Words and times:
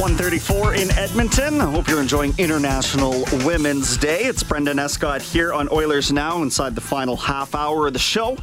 134 0.00 0.76
in 0.76 0.90
Edmonton. 0.92 1.60
I 1.60 1.70
hope 1.70 1.86
you're 1.86 2.00
enjoying 2.00 2.32
International 2.38 3.22
Women's 3.44 3.98
Day. 3.98 4.20
It's 4.20 4.42
Brendan 4.42 4.78
Escott 4.78 5.20
here 5.20 5.52
on 5.52 5.68
Oilers 5.70 6.10
Now 6.10 6.40
inside 6.40 6.74
the 6.74 6.80
final 6.80 7.18
half 7.18 7.54
hour 7.54 7.86
of 7.86 7.92
the 7.92 7.98
show. 7.98 8.38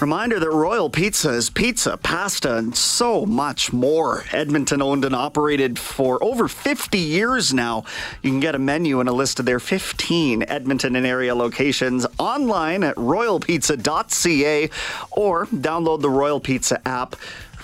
Reminder 0.00 0.40
that 0.40 0.48
Royal 0.48 0.88
Pizza 0.88 1.30
is 1.30 1.50
pizza, 1.50 1.98
pasta, 1.98 2.56
and 2.56 2.74
so 2.74 3.26
much 3.26 3.70
more. 3.70 4.24
Edmonton 4.32 4.80
owned 4.80 5.04
and 5.04 5.14
operated 5.14 5.78
for 5.78 6.22
over 6.24 6.48
50 6.48 6.96
years 6.96 7.52
now. 7.52 7.84
You 8.22 8.30
can 8.30 8.40
get 8.40 8.54
a 8.54 8.58
menu 8.58 9.00
and 9.00 9.10
a 9.10 9.12
list 9.12 9.40
of 9.40 9.44
their 9.44 9.60
15 9.60 10.44
Edmonton 10.48 10.96
and 10.96 11.04
area 11.04 11.34
locations 11.34 12.06
online 12.18 12.82
at 12.82 12.94
royalpizza.ca 12.96 14.70
or 15.10 15.46
download 15.46 16.00
the 16.00 16.10
Royal 16.10 16.40
Pizza 16.40 16.80
app 16.88 17.14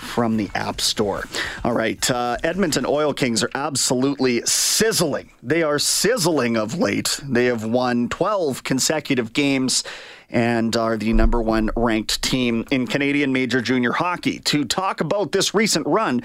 from 0.05 0.37
the 0.37 0.49
App 0.55 0.79
Store. 0.79 1.25
All 1.63 1.73
right, 1.73 2.09
uh, 2.09 2.37
Edmonton 2.43 2.85
Oil 2.87 3.13
Kings 3.13 3.43
are 3.43 3.49
absolutely 3.55 4.41
sizzling. 4.45 5.31
They 5.43 5.63
are 5.63 5.79
sizzling 5.79 6.55
of 6.55 6.77
late. 6.77 7.19
They 7.23 7.45
have 7.45 7.65
won 7.65 8.09
12 8.09 8.63
consecutive 8.63 9.33
games 9.33 9.83
and 10.29 10.75
are 10.75 10.97
the 10.97 11.13
number 11.13 11.41
one 11.41 11.69
ranked 11.75 12.21
team 12.21 12.65
in 12.71 12.87
Canadian 12.87 13.33
Major 13.33 13.61
Junior 13.61 13.93
Hockey. 13.93 14.39
To 14.39 14.65
talk 14.65 15.01
about 15.01 15.31
this 15.31 15.53
recent 15.53 15.85
run, 15.87 16.21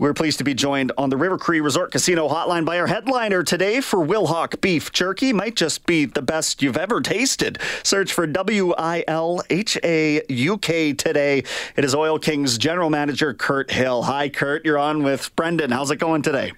we're 0.00 0.14
pleased 0.14 0.38
to 0.38 0.44
be 0.44 0.54
joined 0.54 0.92
on 0.96 1.10
the 1.10 1.16
River 1.18 1.36
Cree 1.36 1.60
Resort 1.60 1.92
Casino 1.92 2.26
hotline 2.26 2.64
by 2.64 2.80
our 2.80 2.86
headliner 2.86 3.42
today 3.42 3.82
for 3.82 3.98
Wilhauk 3.98 4.58
Beef 4.62 4.90
Jerky. 4.92 5.30
Might 5.30 5.56
just 5.56 5.84
be 5.84 6.06
the 6.06 6.22
best 6.22 6.62
you've 6.62 6.78
ever 6.78 7.02
tasted. 7.02 7.58
Search 7.82 8.10
for 8.10 8.26
W 8.26 8.72
I 8.78 9.04
L 9.06 9.42
H 9.50 9.76
A 9.84 10.22
U 10.26 10.56
K 10.56 10.94
today. 10.94 11.44
It 11.76 11.84
is 11.84 11.94
Oil 11.94 12.18
Kings 12.18 12.56
General 12.56 12.88
Manager 12.88 13.34
Kirt 13.34 13.70
Hill. 13.70 14.04
Hi, 14.04 14.30
Kirt. 14.30 14.64
You're 14.64 14.78
on 14.78 15.02
with 15.02 15.36
Brendan. 15.36 15.70
How's 15.70 15.90
it 15.90 15.96
going 15.96 16.22
today? 16.22 16.52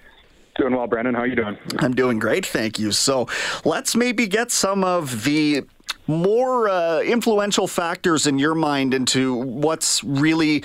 Doing 0.55 0.73
well, 0.73 0.87
Brendan. 0.87 1.13
How 1.13 1.21
are 1.21 1.27
you 1.27 1.35
doing? 1.35 1.57
I'm 1.79 1.93
doing 1.93 2.19
great, 2.19 2.45
thank 2.45 2.79
you. 2.79 2.93
So 2.93 3.27
let's 3.65 3.93
maybe 3.93 4.25
get 4.25 4.51
some 4.51 4.85
of 4.85 5.25
the 5.25 5.63
more 6.07 6.69
uh, 6.69 7.01
influential 7.01 7.67
factors 7.67 8.25
in 8.25 8.39
your 8.39 8.55
mind 8.55 8.93
into 8.93 9.35
what's 9.35 10.01
really 10.01 10.63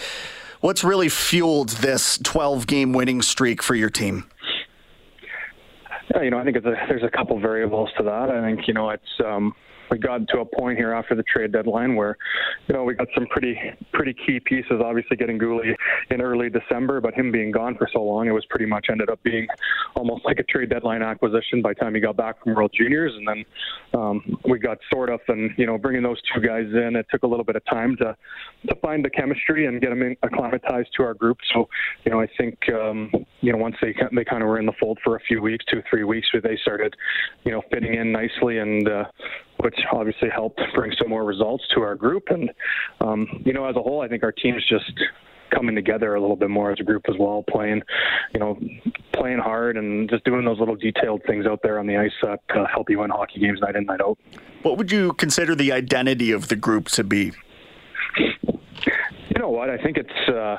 what's 0.61 0.85
really 0.85 1.09
fueled 1.09 1.71
this 1.71 2.19
12 2.19 2.67
game 2.67 2.93
winning 2.93 3.23
streak 3.23 3.63
for 3.63 3.75
your 3.75 3.91
team. 3.91 4.29
Yeah, 6.15 6.23
you 6.23 6.31
know, 6.31 6.39
I 6.39 6.45
think 6.45 6.57
a, 6.57 6.61
there's 6.61 7.03
a 7.03 7.11
couple 7.11 7.39
variables 7.39 7.91
to 7.99 8.03
that. 8.05 8.31
I 8.31 8.41
think 8.41 8.67
you 8.67 8.75
know 8.75 8.91
it's 8.91 9.21
um, 9.25 9.55
we 9.91 9.99
got 9.99 10.27
to 10.29 10.41
a 10.41 10.45
point 10.45 10.79
here 10.79 10.93
after 10.93 11.15
the 11.15 11.23
trade 11.23 11.53
deadline 11.53 11.97
where, 11.97 12.17
you 12.67 12.75
know, 12.75 12.85
we 12.85 12.95
got 12.95 13.09
some 13.15 13.27
pretty 13.27 13.59
pretty 13.93 14.15
key 14.15 14.41
pieces. 14.41 14.81
Obviously, 14.85 15.17
getting 15.17 15.39
Guhle 15.39 15.75
in 16.11 16.21
early 16.21 16.51
December, 16.51 17.01
but 17.01 17.15
him 17.15 17.33
being 17.33 17.51
gone 17.51 17.77
for 17.77 17.89
so 17.93 18.03
long, 18.03 18.27
it 18.27 18.33
was 18.33 18.45
pretty 18.47 18.67
much 18.67 18.87
ended 18.91 19.11
up 19.11 19.23
being 19.23 19.47
almost 19.97 20.25
like 20.25 20.39
a 20.39 20.43
trade 20.45 20.71
deadline 20.71 21.03
acquisition 21.03 21.63
by 21.63 21.71
the 21.71 21.75
time 21.77 21.95
he 21.95 22.01
got 22.01 22.17
back 22.17 22.43
from 22.43 22.55
World 22.55 22.73
Juniors, 22.77 23.13
and 23.15 23.27
then 23.27 23.45
um, 24.01 24.39
we 24.49 24.59
got 24.59 24.79
sort 24.93 25.11
of 25.11 25.21
and 25.29 25.51
you 25.57 25.67
know 25.67 25.79
bringing 25.79 26.03
those 26.03 26.21
two 26.35 26.41
guys 26.41 26.67
in. 26.73 26.97
It 26.97 27.07
took 27.11 27.23
a 27.23 27.27
little 27.27 27.45
bit 27.45 27.57
of 27.57 27.65
time 27.67 27.97
to 27.97 28.17
to 28.69 28.75
find 28.77 29.05
the 29.05 29.11
chemistry 29.11 29.67
and 29.67 29.81
get 29.81 29.91
them 29.91 30.03
in, 30.03 30.17
acclimatized 30.23 30.89
to 30.97 31.03
our 31.03 31.15
group. 31.15 31.39
So, 31.53 31.69
you 32.05 32.13
know, 32.13 32.21
I 32.21 32.29
think 32.39 32.59
um, 32.71 33.11
you 33.41 33.53
know 33.53 33.59
once 33.59 33.77
they 33.81 33.95
they 34.13 34.25
kind 34.25 34.43
of 34.43 34.49
were 34.49 34.59
in 34.59 34.67
the 34.67 34.73
fold 34.81 34.99
for 35.03 35.17
a 35.17 35.21
few 35.21 35.41
weeks, 35.41 35.65
two 35.71 35.83
three 35.89 36.05
weeks, 36.05 36.33
where 36.33 36.43
they 36.43 36.57
started, 36.63 36.95
you 37.45 37.53
know, 37.53 37.63
fitting 37.71 37.95
in 37.95 38.13
nicely 38.13 38.59
and. 38.59 38.89
Uh, 38.89 39.05
which 39.63 39.77
obviously 39.93 40.29
helped 40.29 40.61
bring 40.75 40.93
some 40.99 41.09
more 41.09 41.25
results 41.25 41.65
to 41.75 41.81
our 41.83 41.95
group. 41.95 42.25
And, 42.29 42.51
um, 43.01 43.43
you 43.45 43.53
know, 43.53 43.67
as 43.67 43.77
a 43.77 43.83
whole, 43.83 44.01
I 44.01 44.09
think 44.09 44.23
our 44.23 44.33
team's 44.33 44.65
just 44.69 44.93
coming 45.55 45.75
together 45.75 46.15
a 46.15 46.21
little 46.21 46.37
bit 46.37 46.51
more 46.51 46.71
as 46.71 46.79
a 46.81 46.85
group 46.85 47.05
as 47.09 47.15
well, 47.19 47.45
playing, 47.49 47.83
you 48.35 48.41
know, 48.41 48.59
playing 49.15 49.39
hard 49.39 49.77
and 49.77 50.09
just 50.09 50.25
doing 50.25 50.45
those 50.45 50.59
little 50.59 50.77
detailed 50.77 51.23
things 51.27 51.47
out 51.47 51.61
there 51.63 51.79
on 51.79 51.87
the 51.87 51.97
ice 51.97 52.13
that 52.23 52.41
uh, 52.55 52.67
help 52.67 52.91
you 52.91 52.99
win 52.99 53.11
hockey 53.11 53.41
games 53.41 53.61
night 53.61 53.75
in, 53.75 53.85
night 53.87 54.01
out. 54.01 54.19
What 54.63 54.77
would 54.77 54.93
you 54.93 55.15
consider 55.15 55.55
the 55.55 55.73
identity 55.73 56.33
of 56.33 56.49
the 56.49 56.57
group 56.57 56.89
to 56.89 57.05
be? 57.05 57.33
You 58.19 59.39
know 59.39 59.49
what? 59.51 59.71
I 59.71 59.79
think 59.79 59.97
it's. 59.97 60.29
Uh, 60.29 60.57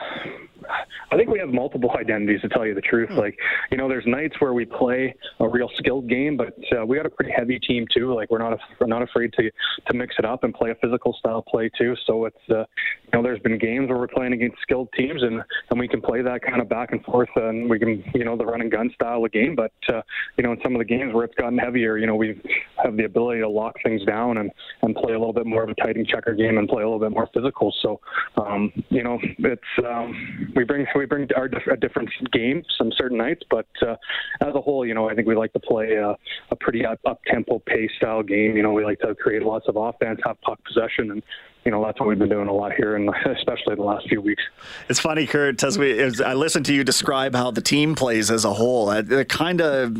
I 1.11 1.17
think 1.17 1.29
we 1.29 1.39
have 1.39 1.49
multiple 1.49 1.91
identities 1.99 2.41
to 2.41 2.49
tell 2.49 2.65
you 2.65 2.73
the 2.73 2.81
truth. 2.81 3.09
Like, 3.11 3.37
you 3.71 3.77
know, 3.77 3.87
there's 3.87 4.05
nights 4.05 4.35
where 4.39 4.53
we 4.53 4.65
play 4.65 5.15
a 5.39 5.47
real 5.47 5.69
skilled 5.77 6.07
game, 6.07 6.37
but 6.37 6.53
uh, 6.77 6.85
we 6.85 6.97
got 6.97 7.05
a 7.05 7.09
pretty 7.09 7.31
heavy 7.35 7.59
team 7.59 7.87
too. 7.93 8.13
Like, 8.13 8.29
we're 8.29 8.39
not 8.39 8.59
we're 8.79 8.87
not 8.87 9.01
afraid 9.01 9.33
to 9.33 9.49
to 9.87 9.93
mix 9.93 10.15
it 10.19 10.25
up 10.25 10.43
and 10.43 10.53
play 10.53 10.71
a 10.71 10.75
physical 10.75 11.13
style 11.19 11.41
play 11.41 11.69
too. 11.77 11.95
So 12.05 12.25
it's 12.25 12.37
uh, 12.49 12.59
you 12.59 13.11
know, 13.13 13.23
there's 13.23 13.39
been 13.39 13.57
games 13.57 13.89
where 13.89 13.97
we're 13.97 14.07
playing 14.07 14.33
against 14.33 14.57
skilled 14.61 14.89
teams 14.95 15.23
and 15.23 15.41
and 15.69 15.79
we 15.79 15.87
can 15.87 16.01
play 16.01 16.21
that 16.21 16.41
kind 16.41 16.61
of 16.61 16.69
back 16.69 16.91
and 16.91 17.03
forth 17.03 17.29
and 17.35 17.69
we 17.69 17.79
can 17.79 18.03
you 18.13 18.23
know 18.23 18.37
the 18.37 18.45
run 18.45 18.61
and 18.61 18.71
gun 18.71 18.91
style 18.93 19.23
of 19.25 19.31
game. 19.31 19.55
But 19.55 19.73
uh, 19.91 20.01
you 20.37 20.43
know, 20.43 20.51
in 20.51 20.59
some 20.63 20.75
of 20.75 20.79
the 20.79 20.85
games 20.85 21.13
where 21.13 21.25
it's 21.25 21.35
gotten 21.35 21.57
heavier, 21.57 21.97
you 21.97 22.07
know, 22.07 22.15
we 22.15 22.39
have 22.83 22.97
the 22.97 23.05
ability 23.05 23.41
to 23.41 23.49
lock 23.49 23.75
things 23.83 24.03
down 24.05 24.37
and 24.37 24.51
and 24.81 24.95
play 24.95 25.13
a 25.13 25.19
little 25.19 25.33
bit 25.33 25.45
more 25.45 25.63
of 25.63 25.69
a 25.69 25.75
tight 25.75 25.95
checker 26.07 26.33
game 26.33 26.57
and 26.57 26.67
play 26.67 26.83
a 26.83 26.85
little 26.85 26.99
bit 26.99 27.11
more 27.11 27.29
physical. 27.33 27.73
So 27.81 27.99
um, 28.37 28.71
you 28.89 29.03
know, 29.03 29.19
it's 29.39 29.61
um, 29.85 30.53
we 30.55 30.63
bring 30.63 30.85
we 30.95 31.05
bring 31.05 31.27
our 31.35 31.45
a 31.45 31.77
different 31.77 32.09
game 32.31 32.63
some 32.77 32.91
certain 32.97 33.17
nights, 33.17 33.41
but 33.49 33.67
uh, 33.81 33.95
as 34.41 34.55
a 34.55 34.61
whole, 34.61 34.85
you 34.85 34.93
know, 34.93 35.09
I 35.09 35.15
think 35.15 35.27
we 35.27 35.35
like 35.35 35.53
to 35.53 35.59
play 35.59 35.93
a, 35.93 36.15
a 36.51 36.55
pretty 36.59 36.85
up, 36.85 36.99
up 37.05 37.19
tempo 37.27 37.59
pace 37.59 37.91
style 37.97 38.23
game. 38.23 38.55
You 38.55 38.63
know, 38.63 38.71
we 38.71 38.83
like 38.83 38.99
to 38.99 39.15
create 39.15 39.43
lots 39.43 39.67
of 39.67 39.75
offense, 39.75 40.19
have 40.25 40.39
puck 40.41 40.59
possession, 40.65 41.11
and 41.11 41.23
you 41.69 41.75
know 41.75 41.85
that's 41.85 41.99
what 41.99 42.09
we've 42.09 42.17
been 42.17 42.29
doing 42.29 42.47
a 42.47 42.51
lot 42.51 42.73
here, 42.73 42.95
and 42.95 43.11
especially 43.25 43.75
the 43.75 43.83
last 43.83 44.09
few 44.09 44.19
weeks. 44.21 44.41
It's 44.89 44.99
funny, 44.99 45.27
Kirt. 45.27 45.63
As 45.63 45.77
we, 45.77 45.99
as 45.99 46.19
I 46.19 46.33
listened 46.33 46.65
to 46.65 46.73
you 46.73 46.83
describe 46.83 47.35
how 47.35 47.51
the 47.51 47.61
team 47.61 47.93
plays 47.93 48.31
as 48.31 48.43
a 48.43 48.51
whole, 48.51 48.89
it, 48.89 49.11
it 49.11 49.29
kind 49.29 49.61
of 49.61 49.95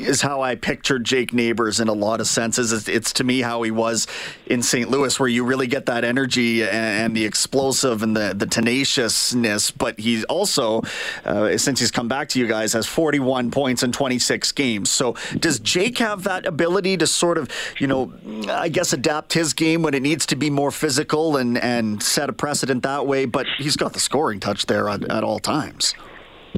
is 0.00 0.22
how 0.22 0.40
I 0.40 0.54
pictured 0.54 1.04
Jake 1.04 1.34
Neighbors 1.34 1.78
in 1.78 1.88
a 1.88 1.92
lot 1.92 2.22
of 2.22 2.26
senses. 2.26 2.72
It's, 2.72 2.88
it's, 2.88 3.12
to 3.12 3.24
me 3.24 3.42
how 3.42 3.60
he 3.60 3.70
was 3.70 4.06
in 4.46 4.62
St. 4.62 4.88
Louis, 4.88 5.20
where 5.20 5.28
you 5.28 5.44
really 5.44 5.66
get 5.66 5.84
that 5.86 6.04
energy 6.04 6.62
and, 6.62 6.72
and 6.72 7.14
the 7.14 7.26
explosive 7.26 8.02
and 8.02 8.16
the 8.16 8.32
the 8.34 8.46
tenaciousness. 8.46 9.72
But 9.72 10.00
he's 10.00 10.24
also, 10.24 10.80
uh, 11.26 11.58
since 11.58 11.80
he's 11.80 11.90
come 11.90 12.08
back 12.08 12.30
to 12.30 12.38
you 12.38 12.46
guys, 12.46 12.72
has 12.72 12.86
41 12.86 13.50
points 13.50 13.82
in 13.82 13.92
26 13.92 14.52
games. 14.52 14.88
So 14.88 15.16
does 15.38 15.58
Jake 15.58 15.98
have 15.98 16.22
that 16.22 16.46
ability 16.46 16.96
to 16.96 17.06
sort 17.06 17.36
of, 17.36 17.50
you 17.78 17.88
know, 17.88 18.10
I 18.48 18.70
guess 18.70 18.94
adapt 18.94 19.34
his 19.34 19.52
game 19.52 19.82
when 19.82 19.92
it 19.92 20.00
needs 20.00 20.24
to 20.24 20.36
be 20.36 20.48
more 20.48 20.70
physical 20.70 21.09
and 21.12 21.58
and 21.58 22.02
set 22.02 22.28
a 22.28 22.32
precedent 22.32 22.82
that 22.82 23.06
way? 23.06 23.24
But 23.24 23.46
he's 23.58 23.76
got 23.76 23.92
the 23.92 24.00
scoring 24.00 24.40
touch 24.40 24.66
there 24.66 24.88
at, 24.88 25.04
at 25.10 25.24
all 25.24 25.38
times. 25.38 25.94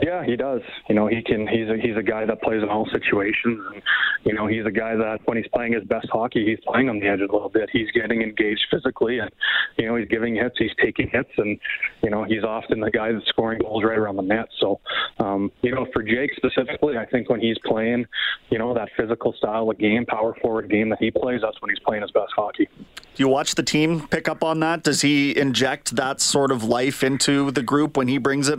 Yeah, 0.00 0.25
he 0.25 0.37
does. 0.37 0.62
You 0.88 0.94
know, 0.94 1.06
he 1.06 1.22
can. 1.22 1.46
He's 1.46 1.69
a 1.69 1.76
he's 1.76 1.96
a 1.96 2.02
guy 2.02 2.25
that 2.25 2.43
plays 2.43 2.62
in 2.62 2.69
all 2.69 2.87
situations, 2.90 3.60
and 3.72 3.82
you 4.25 4.32
know, 4.32 4.46
he's 4.46 4.64
a 4.64 4.70
guy 4.70 4.96
that 4.96 5.20
when 5.26 5.37
he's 5.37 5.46
playing 5.54 5.75
his 5.75 5.84
best 5.84 6.08
hockey, 6.10 6.44
he's 6.44 6.58
playing 6.66 6.88
on 6.88 6.99
the 6.99 7.06
edge 7.06 7.20
a 7.20 7.32
little 7.32 7.49
bit. 7.49 7.69
He's 7.72 7.90
getting 7.93 8.22
engaged 8.22 8.66
physically, 8.70 9.19
and 9.19 9.31
you 9.76 9.87
know, 9.87 9.96
he's 9.96 10.08
giving 10.08 10.34
hits, 10.34 10.56
he's 10.58 10.75
taking 10.82 11.08
hits, 11.08 11.31
and 11.37 11.58
you 12.02 12.10
know, 12.10 12.25
he's 12.25 12.43
often 12.43 12.81
the 12.81 12.90
guy 12.90 13.12
that's 13.12 13.26
scoring 13.26 13.60
goals 13.60 13.84
right 13.84 13.98
around 13.98 14.16
the 14.16 14.22
net. 14.22 14.48
So, 14.58 14.81
um, 15.20 15.52
you 15.62 15.72
know, 15.72 15.87
for 15.93 16.02
Jake 16.02 16.31
specifically, 16.37 16.96
I 16.96 17.06
think 17.06 17.28
when 17.28 17.40
he's 17.40 17.58
playing, 17.64 18.06
you 18.50 18.58
know, 18.58 18.75
that 18.75 18.88
physical 18.96 19.34
style 19.34 19.70
of 19.70 19.78
game, 19.78 20.06
power 20.06 20.34
forward 20.40 20.70
game 20.70 20.88
that 20.88 20.98
he 21.00 21.10
plays, 21.10 21.43
that's 21.43 21.60
when 21.60 21.70
he's 21.70 21.81
playing 21.81 22.02
his 22.02 22.10
best 22.10 22.32
hockey. 22.34 22.69
Do 23.14 23.22
you 23.22 23.28
watch 23.28 23.56
the 23.56 23.62
team 23.62 24.08
pick 24.08 24.26
up 24.26 24.42
on 24.42 24.60
that? 24.60 24.84
Does 24.84 25.02
he 25.02 25.36
inject 25.36 25.96
that 25.96 26.20
sort 26.20 26.50
of 26.50 26.64
life 26.64 27.02
into 27.02 27.50
the 27.50 27.62
group 27.62 27.96
when 27.96 28.08
he 28.08 28.16
brings 28.16 28.48
it? 28.48 28.58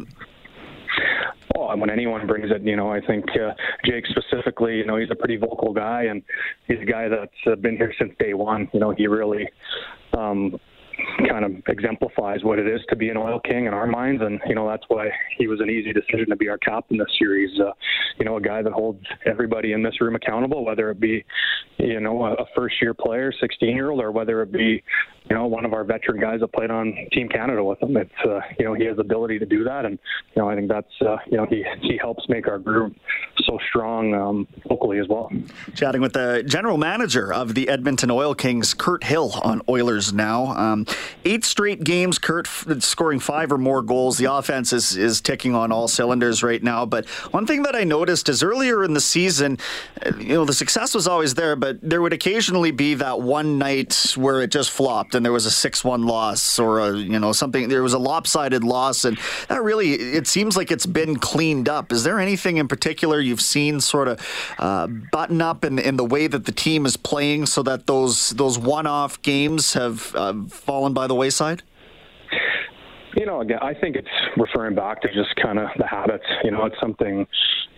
Oh, 1.56 1.76
when 1.76 1.90
anyone 1.90 2.28
brings 2.28 2.52
it, 2.52 2.62
you 2.62 2.76
know, 2.76 2.92
I 2.92 3.02
think 3.02 3.26
uh, 3.32 3.54
Jake 3.86 4.06
specifically, 4.08 4.78
you 4.78 4.86
know, 4.86 4.98
he's 4.98 5.10
a 5.12 5.16
pretty 5.16 5.38
vocal 5.38 5.74
guy, 5.74 6.04
and 6.04 6.22
he's 6.68 6.80
a 6.80 6.86
guy 6.86 7.08
that's 7.08 7.32
uh, 7.48 7.56
been 7.56 7.78
here 7.78 7.94
since 7.98 8.12
day 8.20 8.34
one. 8.34 8.70
You 8.74 8.80
know, 8.80 8.92
he 8.92 9.08
really 9.08 9.50
um, 10.16 10.60
kind 11.30 11.46
of 11.46 11.52
exemplifies 11.68 12.44
what 12.44 12.60
it 12.60 12.68
is 12.68 12.82
to 12.90 12.96
be 12.96 13.10
an 13.10 13.18
oil 13.18 13.40
king 13.40 13.66
in 13.66 13.74
our 13.74 13.88
minds, 13.88 14.22
and 14.22 14.40
you 14.48 14.56
know 14.56 14.68
that's 14.68 14.84
why 14.88 15.10
he 15.38 15.48
was 15.48 15.60
an 15.60 15.70
easy 15.70 15.94
decision 15.94 16.30
to 16.30 16.36
be 16.36 16.50
our 16.50 16.58
captain 16.58 16.98
this 16.98 17.08
series. 17.18 17.60
Uh, 17.60 17.72
you 18.18 18.26
know, 18.26 18.38
a 18.38 18.42
guy 18.42 18.62
that 18.62 18.74
holds 18.74 19.04
everybody 19.26 19.74
in 19.74 19.84
this 19.84 20.00
room 20.02 20.16
accountable, 20.16 20.66
whether 20.66 20.90
it 20.90 21.00
be 21.00 21.24
you 21.78 22.00
know 22.00 22.26
a, 22.26 22.34
a 22.34 22.46
first 22.56 22.76
year 22.82 22.94
player, 22.94 23.32
16 23.40 23.76
year 23.76 23.92
old, 23.92 24.02
or 24.02 24.12
whether 24.12 24.42
it 24.42 24.52
be 24.52 24.84
you 25.30 25.36
know 25.36 25.48
one 25.48 25.66
of 25.66 25.74
our 25.74 25.84
veteran 25.84 26.20
guys 26.20 26.40
that 26.42 26.52
played 26.54 26.72
on 26.72 26.96
Team 27.12 27.30
Canada 27.30 27.64
with 27.64 27.82
him. 27.82 27.96
It's 27.98 28.12
uh, 28.26 28.42
you 28.60 28.66
know 28.66 28.74
he 28.74 28.86
has 28.86 28.98
the 28.98 29.02
ability 29.02 29.40
to 29.40 29.46
do 29.46 29.64
that, 29.64 29.86
and 29.86 29.98
you 30.36 30.42
know 30.42 30.50
I 30.50 30.56
think 30.56 30.70
that's 30.70 31.02
uh, 31.02 31.18
you 31.28 31.38
know 31.38 31.46
he 31.46 31.66
he 31.82 31.98
helps 31.98 32.28
make 32.30 32.48
our 32.48 32.60
group 32.60 32.96
so 33.46 33.58
strong 33.70 34.14
um, 34.14 34.48
locally 34.70 35.00
as 35.00 35.08
well. 35.08 35.32
Chatting 35.76 36.02
with 36.02 36.14
the 36.14 36.44
general 36.46 36.78
manager 36.78 37.34
of 37.34 37.56
the 37.56 37.70
Edmonton 37.70 38.12
Oil 38.12 38.36
Kings, 38.36 38.74
Kirt 38.74 39.04
Hill, 39.04 39.34
on 39.44 39.62
Oilers 39.68 40.14
now. 40.14 40.48
Um, 40.48 40.86
eight 41.26 41.46
straight 41.46 41.84
games, 41.84 42.20
Kirt 42.20 42.48
scoring 42.80 43.20
five 43.20 43.52
or 43.52 43.58
more 43.58 43.82
goals. 43.82 44.18
The 44.18 44.32
offense 44.32 44.74
is, 44.74 44.96
is 44.96 45.22
ticking 45.22 45.56
on 45.56 45.72
all 45.72 45.88
cylinders 45.88 46.44
right 46.44 46.62
now. 46.62 46.86
But 46.86 47.08
one 47.32 47.46
thing 47.46 47.64
that 47.64 47.76
I 47.76 47.84
noticed 47.84 48.30
is 48.30 48.44
earlier 48.44 48.84
in 48.84 48.94
the 48.94 49.02
season, 49.02 49.58
uh, 50.06 50.12
you 50.18 50.36
know, 50.36 50.46
the 50.46 50.54
success 50.54 50.94
was 50.94 51.08
always 51.08 51.34
there, 51.36 51.56
but 51.56 51.78
there 51.82 52.02
would 52.02 52.14
occasionally 52.14 52.72
be 52.72 52.96
that 52.96 53.22
one 53.22 53.58
night 53.58 54.14
where 54.16 54.42
it 54.42 54.52
just 54.52 54.72
flopped 54.72 55.13
and 55.16 55.26
there 55.26 55.32
was 55.32 55.46
a 55.46 55.52
6 55.52 55.84
1 55.84 56.04
loss 56.04 56.60
or, 56.60 56.80
a, 56.80 56.98
you 56.98 57.20
know, 57.20 57.32
something, 57.32 57.70
there 57.70 57.84
was 57.84 57.94
a 57.94 58.00
lopsided 58.00 58.64
loss. 58.64 59.06
And 59.06 59.18
that 59.48 59.62
really, 59.62 59.94
it 59.94 60.28
seems 60.28 60.58
like 60.58 60.72
it's 60.72 60.86
been 60.86 61.18
cleaned 61.18 61.70
up. 61.70 61.92
Is 61.92 62.04
there 62.04 62.20
anything 62.20 62.58
in 62.58 62.68
particular 62.68 63.20
you've 63.20 63.42
seen 63.42 63.80
sort 63.80 64.08
of 64.08 64.56
uh, 64.60 64.88
button 64.88 65.42
up 65.42 65.66
in, 65.66 65.80
in 65.80 65.98
the 65.98 66.06
way 66.06 66.28
that 66.28 66.46
the 66.46 66.52
team 66.52 66.86
is 66.86 66.98
playing 66.98 67.46
so 67.46 67.64
that 67.64 67.88
those, 67.88 68.32
those 68.32 68.58
one 68.58 68.88
off 68.88 69.22
games 69.22 69.74
have 69.74 70.16
uh, 70.16 70.34
fallen 70.50 70.94
by 70.94 71.08
the 71.08 71.16
wayside? 71.16 71.64
You 73.16 73.26
know, 73.26 73.42
again, 73.42 73.60
I 73.62 73.74
think 73.74 73.96
it's 73.96 74.08
referring 74.38 74.76
back 74.76 75.02
to 75.02 75.08
just 75.08 75.36
kind 75.42 75.60
of 75.60 75.68
the 75.78 75.86
habits. 75.86 76.26
You 76.44 76.52
know, 76.52 76.66
it's 76.66 76.76
something, 76.82 77.28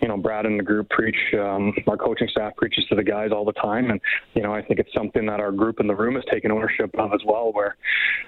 you 0.02 0.08
know, 0.08 0.18
Brad 0.18 0.46
and 0.46 0.58
the 0.60 0.64
group 0.64 0.90
preach, 0.90 1.18
um, 1.34 1.74
our 1.88 1.98
coaching 1.98 2.28
staff 2.30 2.56
preaches 2.56 2.86
to 2.90 2.96
the 2.96 3.04
guys 3.04 3.32
all 3.34 3.44
the 3.44 3.54
time. 3.54 3.90
And, 3.90 4.00
you 4.34 4.44
know, 4.44 4.54
I 4.54 4.62
think 4.62 4.80
it's 4.80 4.94
something 4.94 5.26
that 5.26 5.40
our 5.40 5.52
group 5.52 5.80
in 5.80 5.88
the 5.88 5.96
room 5.96 6.16
has 6.16 6.24
taken 6.32 6.52
ownership 6.52 6.90
of 6.98 7.14
as 7.14 7.20
well, 7.26 7.52
where, 7.52 7.76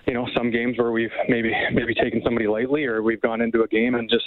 you 0.06 0.14
know, 0.14 0.28
some 0.36 0.52
games 0.52 0.78
where 0.78 0.92
we've 0.92 1.12
maybe, 1.30 1.54
maybe 1.72 1.94
taken 1.94 2.22
somebody 2.24 2.48
lightly 2.48 2.86
or 2.86 3.02
we've 3.02 3.22
gone 3.22 3.42
into 3.42 3.64
a 3.64 3.68
game 3.68 3.96
and 3.96 4.10
just, 4.10 4.26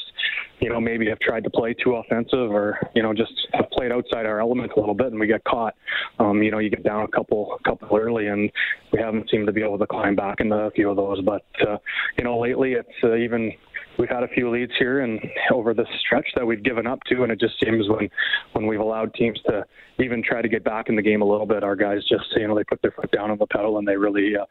you 0.60 0.70
know, 0.70 0.80
maybe 0.80 1.08
have 1.08 1.18
tried 1.20 1.44
to 1.44 1.50
play 1.50 1.74
too 1.74 1.96
offensive 1.96 2.50
or, 2.50 2.78
you 2.94 3.02
know, 3.02 3.12
just 3.12 3.32
have 3.52 3.68
played 3.70 3.92
outside 3.92 4.24
our 4.26 4.40
element 4.40 4.72
a 4.76 4.80
little 4.80 4.94
bit 4.94 5.08
and 5.08 5.20
we 5.20 5.26
get 5.26 5.44
caught. 5.44 5.74
Um, 6.18 6.42
you 6.42 6.50
know, 6.50 6.58
you 6.58 6.70
get 6.70 6.82
down 6.82 7.02
a 7.04 7.08
couple, 7.08 7.58
a 7.58 7.62
couple 7.68 7.96
early 7.96 8.28
and 8.28 8.50
we 8.92 9.00
haven't 9.00 9.30
seemed 9.30 9.46
to 9.46 9.52
be 9.52 9.62
able 9.62 9.78
to 9.78 9.86
climb 9.86 10.16
back 10.16 10.40
into 10.40 10.54
a 10.54 10.70
few 10.70 10.90
of 10.90 10.96
those. 10.96 11.20
But, 11.22 11.44
uh, 11.66 11.78
you 12.18 12.24
know, 12.24 12.38
lately, 12.38 12.72
it's 12.72 12.88
uh, 13.02 13.14
even 13.14 13.52
we've 13.98 14.08
had 14.08 14.22
a 14.22 14.28
few 14.28 14.50
leads 14.50 14.72
here 14.78 15.00
and 15.00 15.20
over 15.52 15.74
the 15.74 15.86
stretch 16.00 16.26
that 16.34 16.46
we've 16.46 16.62
given 16.62 16.86
up 16.86 17.00
to, 17.04 17.22
and 17.22 17.32
it 17.32 17.40
just 17.40 17.54
seems 17.62 17.88
when 17.88 18.08
when 18.52 18.66
we've 18.66 18.80
allowed 18.80 19.12
teams 19.14 19.40
to 19.46 19.64
even 19.98 20.22
try 20.22 20.40
to 20.40 20.48
get 20.48 20.64
back 20.64 20.88
in 20.88 20.96
the 20.96 21.02
game 21.02 21.22
a 21.22 21.24
little 21.24 21.46
bit, 21.46 21.62
our 21.62 21.76
guys 21.76 22.02
just 22.08 22.24
you 22.36 22.46
know 22.46 22.54
they 22.54 22.64
put 22.64 22.80
their 22.82 22.92
foot 22.92 23.10
down 23.10 23.30
on 23.30 23.38
the 23.38 23.46
pedal 23.46 23.78
and 23.78 23.86
they 23.86 23.96
really 23.96 24.36
uh, 24.36 24.44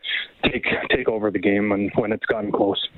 take 0.44 0.66
take 0.90 1.08
over 1.08 1.32
the 1.32 1.40
game 1.40 1.70
when 1.70 1.90
when 1.96 2.12
it's 2.12 2.26
gotten 2.26 2.52
close. 2.52 2.90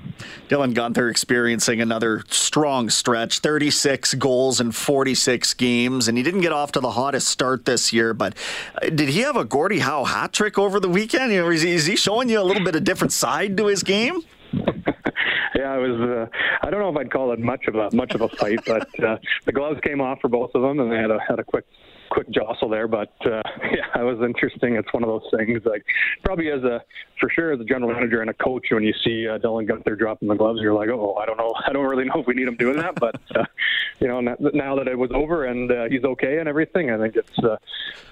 Dylan 0.49 0.73
Guenther 0.73 1.09
experiencing 1.09 1.81
another 1.81 2.23
strong 2.29 2.89
stretch, 2.89 3.39
36 3.39 4.15
goals 4.15 4.59
in 4.59 4.71
46 4.71 5.53
games, 5.55 6.07
and 6.07 6.17
he 6.17 6.23
didn't 6.23 6.41
get 6.41 6.51
off 6.51 6.71
to 6.73 6.79
the 6.79 6.91
hottest 6.91 7.27
start 7.27 7.65
this 7.65 7.93
year. 7.93 8.13
But 8.13 8.35
uh, 8.81 8.89
did 8.89 9.09
he 9.09 9.21
have 9.21 9.35
a 9.35 9.45
Gordie 9.45 9.79
Howe 9.79 10.03
hat 10.03 10.33
trick 10.33 10.57
over 10.59 10.79
the 10.79 10.89
weekend? 10.89 11.31
You 11.31 11.41
know, 11.41 11.49
is 11.49 11.61
he, 11.61 11.71
is 11.71 11.85
he 11.85 11.95
showing 11.95 12.29
you 12.29 12.39
a 12.39 12.43
little 12.43 12.63
bit 12.63 12.75
of 12.75 12.83
different 12.83 13.13
side 13.13 13.57
to 13.57 13.67
his 13.67 13.83
game? 13.83 14.21
Yeah, 15.61 15.75
it 15.75 15.87
was. 15.87 16.01
Uh, 16.01 16.25
I 16.61 16.69
don't 16.69 16.79
know 16.79 16.89
if 16.89 16.97
I'd 16.97 17.11
call 17.11 17.31
it 17.33 17.39
much 17.39 17.67
of 17.67 17.75
a 17.75 17.95
much 17.95 18.13
of 18.15 18.21
a 18.21 18.29
fight, 18.29 18.59
but 18.65 19.03
uh, 19.03 19.17
the 19.45 19.51
gloves 19.51 19.79
came 19.81 20.01
off 20.01 20.19
for 20.21 20.27
both 20.27 20.51
of 20.55 20.61
them, 20.61 20.79
and 20.79 20.91
they 20.91 20.97
had 20.97 21.11
a 21.11 21.19
had 21.19 21.39
a 21.39 21.43
quick 21.43 21.65
quick 22.11 22.29
jostle 22.29 22.69
there, 22.69 22.87
but 22.87 23.13
uh, 23.25 23.41
yeah, 23.63 23.99
it 23.99 24.03
was 24.03 24.19
interesting. 24.23 24.75
It's 24.75 24.91
one 24.93 25.03
of 25.03 25.09
those 25.09 25.29
things. 25.35 25.61
Like 25.65 25.83
probably 26.23 26.51
as 26.51 26.63
a 26.63 26.81
for 27.19 27.29
sure 27.29 27.53
as 27.53 27.59
a 27.59 27.63
general 27.63 27.93
manager 27.93 28.21
and 28.21 28.29
a 28.29 28.33
coach, 28.33 28.67
when 28.69 28.83
you 28.83 28.93
see 29.03 29.27
uh, 29.27 29.37
Dylan 29.39 29.67
Guenther 29.67 29.97
dropping 29.97 30.27
the 30.27 30.35
gloves, 30.35 30.59
you're 30.61 30.73
like, 30.73 30.89
oh, 30.89 31.15
I 31.15 31.25
don't 31.25 31.37
know, 31.37 31.53
I 31.67 31.71
don't 31.71 31.85
really 31.85 32.05
know 32.05 32.15
if 32.17 32.27
we 32.27 32.33
need 32.33 32.47
him 32.47 32.57
doing 32.57 32.77
that. 32.77 32.95
But 32.95 33.15
uh, 33.35 33.45
you 33.99 34.07
know, 34.07 34.19
now 34.19 34.75
that 34.75 34.87
it 34.87 34.97
was 34.97 35.09
over 35.13 35.45
and 35.45 35.71
uh, 35.71 35.85
he's 35.89 36.03
okay 36.03 36.39
and 36.39 36.47
everything, 36.47 36.91
I 36.91 36.97
think 36.97 37.15
it's 37.15 37.39
uh, 37.39 37.55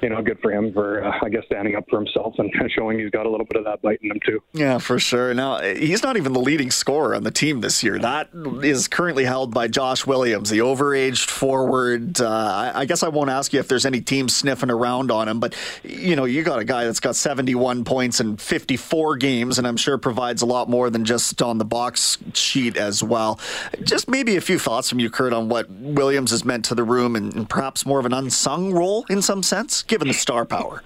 you 0.01 0.09
know 0.09 0.21
good 0.21 0.39
for 0.41 0.51
him 0.51 0.73
for 0.73 1.03
uh, 1.03 1.19
I 1.21 1.29
guess 1.29 1.43
standing 1.45 1.75
up 1.75 1.85
for 1.89 1.99
himself 1.99 2.35
and 2.37 2.51
showing 2.71 2.99
he's 2.99 3.11
got 3.11 3.25
a 3.25 3.29
little 3.29 3.45
bit 3.45 3.57
of 3.57 3.65
that 3.65 3.81
bite 3.81 3.99
in 4.01 4.11
him 4.11 4.19
too. 4.25 4.41
Yeah, 4.53 4.77
for 4.77 4.97
sure. 4.97 5.33
Now 5.33 5.59
he's 5.61 6.03
not 6.03 6.15
even 6.15 6.33
the 6.33 6.39
leading 6.39 6.71
scorer 6.71 7.15
on 7.15 7.23
the 7.23 7.31
team 7.31 7.61
this 7.61 7.83
year. 7.83 7.99
That 7.99 8.29
is 8.63 8.87
currently 8.87 9.25
held 9.25 9.53
by 9.53 9.67
Josh 9.67 10.05
Williams, 10.05 10.49
the 10.49 10.59
overaged 10.59 11.29
forward. 11.29 12.21
Uh, 12.21 12.71
I 12.73 12.85
guess 12.85 13.03
I 13.03 13.09
won't 13.09 13.29
ask 13.29 13.51
you 13.51 13.59
if 13.59 13.67
there's 13.67 13.85
any 13.89 14.01
teams 14.01 14.35
sniffing 14.35 14.69
around 14.69 15.11
on 15.11 15.27
him, 15.27 15.39
but 15.39 15.55
you 15.83 16.15
know, 16.15 16.25
you 16.25 16.43
got 16.43 16.59
a 16.59 16.63
guy 16.63 16.85
that's 16.85 16.99
got 16.99 17.15
71 17.15 17.83
points 17.83 18.19
in 18.19 18.37
54 18.37 19.17
games, 19.17 19.57
and 19.57 19.67
I'm 19.67 19.77
sure 19.77 19.97
provides 19.97 20.41
a 20.41 20.45
lot 20.45 20.69
more 20.69 20.89
than 20.89 21.05
just 21.05 21.41
on 21.41 21.57
the 21.57 21.65
box 21.65 22.17
sheet 22.33 22.77
as 22.77 23.03
well. 23.03 23.39
Just 23.83 24.07
maybe 24.07 24.37
a 24.37 24.41
few 24.41 24.59
thoughts 24.59 24.89
from 24.89 24.99
you, 24.99 25.09
Kirt, 25.09 25.33
on 25.33 25.49
what 25.49 25.69
Williams 25.69 26.31
has 26.31 26.45
meant 26.45 26.65
to 26.65 26.75
the 26.75 26.83
room 26.83 27.15
and, 27.15 27.35
and 27.35 27.49
perhaps 27.49 27.85
more 27.85 27.99
of 27.99 28.05
an 28.05 28.13
unsung 28.13 28.71
role 28.71 29.05
in 29.09 29.21
some 29.21 29.43
sense, 29.43 29.83
given 29.83 30.07
the 30.07 30.13
star 30.13 30.45
power. 30.45 30.83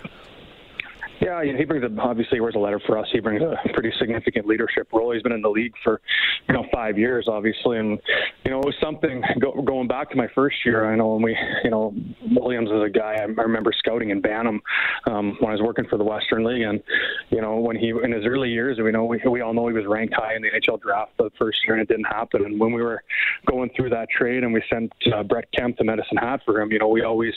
Yeah, 1.24 1.42
you 1.42 1.54
know, 1.54 1.60
he 1.60 1.64
brings 1.64 1.86
a, 1.86 2.02
obviously 2.02 2.42
wears 2.42 2.56
a 2.56 2.60
letter 2.60 2.82
for 2.86 2.98
us. 2.98 3.08
He 3.14 3.22
brings 3.22 3.42
a 3.42 3.56
pretty 3.74 3.92
significant 3.98 4.46
leadership 4.46 4.90
role. 4.92 5.14
He's 5.14 5.24
been 5.24 5.32
in 5.32 5.42
the 5.42 5.50
league 5.50 5.74
for 5.84 6.02
you 6.50 6.54
know 6.54 6.66
five 6.72 6.98
years, 6.98 7.28
obviously, 7.30 7.80
and 7.80 7.98
you 8.44 8.52
know 8.52 8.60
it 8.60 8.66
was 8.66 8.76
something 8.82 9.24
go, 9.40 9.62
going 9.62 9.88
back 9.88 10.10
to 10.10 10.18
my 10.18 10.28
first 10.36 10.58
year. 10.66 10.92
I 10.92 10.96
know 10.98 11.14
when 11.14 11.22
we, 11.22 11.38
you 11.64 11.70
know, 11.70 11.96
Williams 12.36 12.70
is 12.70 12.82
a 12.86 12.90
guy 12.90 13.16
I 13.20 13.24
remember 13.24 13.72
scouting 13.78 14.10
in 14.10 14.20
Bantam 14.20 14.62
um, 15.08 15.38
when 15.40 15.50
I 15.50 15.54
was 15.54 15.62
working 15.62 15.86
for 15.90 15.98
the 15.98 16.04
Western 16.04 16.44
League, 16.44 16.64
and 16.64 16.84
you 17.30 17.42
know 17.42 17.58
when 17.58 17.78
he 17.78 17.94
in 18.04 18.12
his 18.12 18.26
early 18.26 18.50
years, 18.50 18.78
we 18.84 18.92
know 18.92 19.06
we, 19.06 19.22
we 19.30 19.40
all 19.40 19.54
know 19.54 19.68
he 19.68 19.74
was 19.74 19.86
ranked 19.88 20.16
high 20.16 20.36
in 20.36 20.42
the 20.42 20.50
NHL 20.50 20.82
draft 20.82 21.12
the 21.18 21.30
first 21.40 21.60
year, 21.66 21.76
and 21.76 21.84
it 21.84 21.88
didn't 21.88 22.06
happen. 22.06 22.44
And 22.44 22.60
when 22.60 22.74
we 22.74 22.82
were 22.82 23.02
going 23.50 23.70
through 23.78 23.92
that 23.92 24.10
trade, 24.10 24.44
and 24.44 24.54
we 24.54 24.62
sent 24.70 24.92
uh, 25.16 25.24
Brett 25.24 25.46
Kemp 25.54 25.78
to 25.78 25.86
Medicine 25.86 26.18
Hat 26.18 26.42
for 26.44 26.60
him, 26.60 26.70
you 26.72 26.80
know, 26.80 26.90
we 26.90 27.04
always 27.04 27.34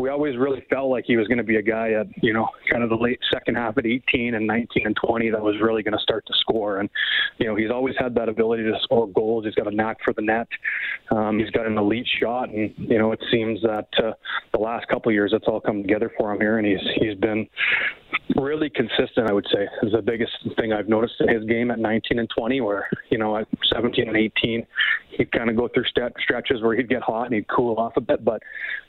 we 0.00 0.08
always 0.08 0.36
really 0.36 0.64
felt 0.68 0.90
like 0.90 1.04
he 1.06 1.16
was 1.16 1.28
going 1.28 1.38
to 1.38 1.44
be 1.44 1.56
a 1.56 1.62
guy 1.62 1.92
at 1.92 2.06
you 2.22 2.32
know 2.32 2.48
kind 2.70 2.82
of 2.82 2.90
the 2.90 2.96
late 2.96 3.20
second 3.32 3.54
half 3.54 3.78
at 3.78 3.86
18 3.86 4.34
and 4.34 4.46
19 4.46 4.86
and 4.86 4.96
20 4.96 5.30
that 5.30 5.40
was 5.40 5.56
really 5.60 5.82
going 5.82 5.96
to 5.96 6.02
start 6.02 6.24
to 6.26 6.32
score. 6.38 6.80
And 6.80 6.88
you 7.38 7.46
know 7.46 7.54
he's 7.54 7.70
always 7.70 7.94
had 7.98 8.14
that 8.16 8.28
ability 8.28 8.64
to 8.64 8.74
score 8.82 9.08
goals. 9.08 9.44
He's 9.44 9.54
got 9.54 9.68
a 9.68 9.74
knack 9.74 9.98
for 10.04 10.12
the 10.12 10.22
net. 10.22 10.48
Um, 11.10 11.38
he's 11.38 11.50
got 11.50 11.66
an 11.66 11.78
elite 11.78 12.08
shot, 12.20 12.48
and 12.48 12.74
you 12.76 12.98
know 12.98 13.12
it 13.12 13.20
seems 13.30 13.60
that 13.62 13.88
uh, 13.98 14.12
the 14.52 14.58
last 14.58 14.88
couple 14.88 15.10
of 15.10 15.14
years 15.14 15.32
it's 15.34 15.46
all 15.46 15.60
come 15.60 15.82
together 15.82 16.10
for 16.18 16.32
him 16.32 16.40
here, 16.40 16.58
and 16.58 16.66
he's 16.66 16.80
he's 16.96 17.14
been 17.14 17.46
really 18.36 18.70
consistent. 18.70 19.28
I 19.28 19.32
would 19.32 19.46
say 19.52 19.66
is 19.82 19.92
the 19.92 20.02
biggest 20.02 20.32
thing 20.56 20.72
I've 20.72 20.88
noticed 20.88 21.14
in 21.20 21.28
his 21.28 21.44
game 21.44 21.70
at 21.70 21.78
19 21.78 22.18
and 22.18 22.28
20. 22.30 22.60
Where 22.60 22.88
you 23.10 23.18
know 23.18 23.36
at 23.36 23.48
17 23.72 24.08
and 24.08 24.16
18, 24.16 24.66
he'd 25.10 25.32
kind 25.32 25.50
of 25.50 25.56
go 25.56 25.68
through 25.68 25.84
st- 25.84 26.14
stretches 26.22 26.62
where 26.62 26.76
he'd 26.76 26.88
get 26.88 27.02
hot 27.02 27.26
and 27.26 27.34
he'd 27.34 27.48
cool 27.48 27.76
off 27.76 27.96
a 27.96 28.00
bit. 28.00 28.24
But 28.24 28.42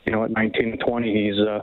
you 0.05 0.11
know 0.11 0.23
at 0.23 0.31
19 0.31 0.71
and 0.71 0.79
20, 0.79 1.13
he's 1.13 1.39
uh, 1.39 1.61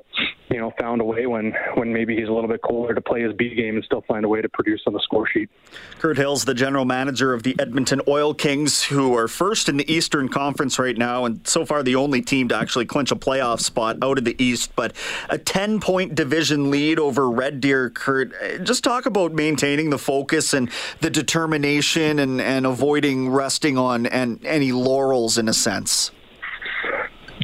you 0.51 0.59
know 0.59 0.73
found 0.81 1.01
a 1.01 1.05
way 1.05 1.27
when 1.27 1.55
when 1.75 1.93
maybe 1.93 2.17
he's 2.17 2.29
a 2.29 2.33
little 2.33 2.49
bit 2.49 2.63
colder 2.63 2.95
to 2.95 3.01
play 3.01 3.23
his 3.23 3.33
B 3.35 3.55
game 3.55 3.77
and 3.77 3.85
still 3.85 4.05
find 4.09 4.25
a 4.25 4.29
way 4.29 4.43
to 4.43 4.49
produce 4.49 4.83
on 4.87 4.93
the 4.93 5.01
score 5.01 5.29
sheet. 5.29 5.49
Kirt 5.99 6.17
Hill's 6.17 6.45
the 6.45 6.55
general 6.55 6.85
manager 6.85 7.33
of 7.33 7.43
the 7.43 7.57
Edmonton 7.59 8.01
Oil 8.09 8.35
Kings, 8.35 8.85
who 8.85 9.17
are 9.17 9.29
first 9.29 9.69
in 9.69 9.77
the 9.77 9.91
Eastern 9.93 10.29
Conference 10.29 10.79
right 10.79 10.97
now, 10.97 11.25
and 11.25 11.47
so 11.47 11.65
far 11.65 11.83
the 11.83 11.95
only 11.95 12.23
team 12.23 12.49
to 12.49 12.57
actually 12.57 12.87
clinch 12.87 13.11
a 13.11 13.17
playoff 13.17 13.61
spot 13.61 13.99
out 14.03 14.19
of 14.19 14.25
the 14.25 14.43
East. 14.43 14.75
But 14.77 14.95
a 15.29 15.39
10 15.39 15.81
point 15.81 16.15
division 16.15 16.71
lead 16.71 16.99
over 16.99 17.31
Red 17.31 17.48
Deer, 17.51 17.91
Kirt. 17.91 18.33
Uh, 18.43 18.59
just 18.59 18.85
talk 18.85 19.07
about 19.07 19.33
maintaining 19.33 19.91
the 19.91 19.99
focus 19.99 20.53
and 20.53 20.71
the 21.01 21.11
determination 21.11 22.19
and, 22.19 22.41
and 22.41 22.67
avoiding 22.67 23.31
resting 23.31 23.79
on 23.79 24.07
and 24.07 24.45
any 24.45 24.73
laurels 24.73 25.39
in 25.39 25.49
a 25.49 25.55
sense. 25.55 26.11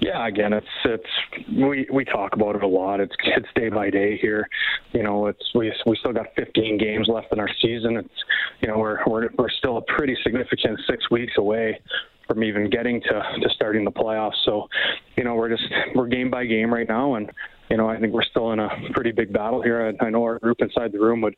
Yeah, 0.01 0.27
again, 0.27 0.53
it's 0.53 0.67
it's 0.85 1.49
we 1.57 1.87
we 1.93 2.05
talk 2.05 2.35
about 2.35 2.57
it 2.57 2.63
a 2.63 2.67
lot. 2.67 3.01
It's 3.01 3.15
it's 3.25 3.49
day 3.55 3.69
by 3.69 3.91
day 3.91 4.19
here. 4.19 4.49
You 4.93 5.03
know, 5.03 5.29
it's 5.29 5.43
we 5.55 5.73
we 5.87 5.97
still 5.97 6.13
got 6.13 6.27
15 6.37 6.79
games 6.79 7.09
left 7.09 7.33
in 7.33 7.41
our 7.41 7.49
season. 7.63 7.97
It's 7.97 8.25
you 8.61 8.69
know 8.69 8.79
we're 8.79 8.99
we're 9.07 9.29
we're 9.39 9.51
still 9.51 9.79
a 9.79 9.83
pretty 9.83 10.17
significant 10.23 10.81
six 10.89 11.11
weeks 11.11 11.33
away 11.39 11.81
from 12.27 12.43
even 12.43 12.71
getting 12.71 13.01
to 13.03 13.23
to 13.41 13.49
starting 13.55 13.85
the 13.85 13.91
playoffs. 13.91 14.37
So, 14.45 14.69
you 15.17 15.25
know, 15.25 15.35
we're 15.35 15.51
just 15.51 15.65
we're 15.95 16.09
game 16.09 16.31
by 16.31 16.45
game 16.47 16.73
right 16.73 16.89
now, 16.89 17.15
and 17.15 17.31
you 17.71 17.77
know, 17.77 17.89
I 17.89 17.99
think 17.99 18.13
we're 18.13 18.25
still 18.25 18.53
in 18.53 18.59
a 18.59 18.69
pretty 18.93 19.13
big 19.13 19.33
battle 19.33 19.63
here. 19.63 19.95
I, 20.01 20.05
I 20.05 20.11
know 20.11 20.23
our 20.23 20.39
group 20.39 20.61
inside 20.61 20.93
the 20.93 21.01
room 21.01 21.21
would, 21.23 21.35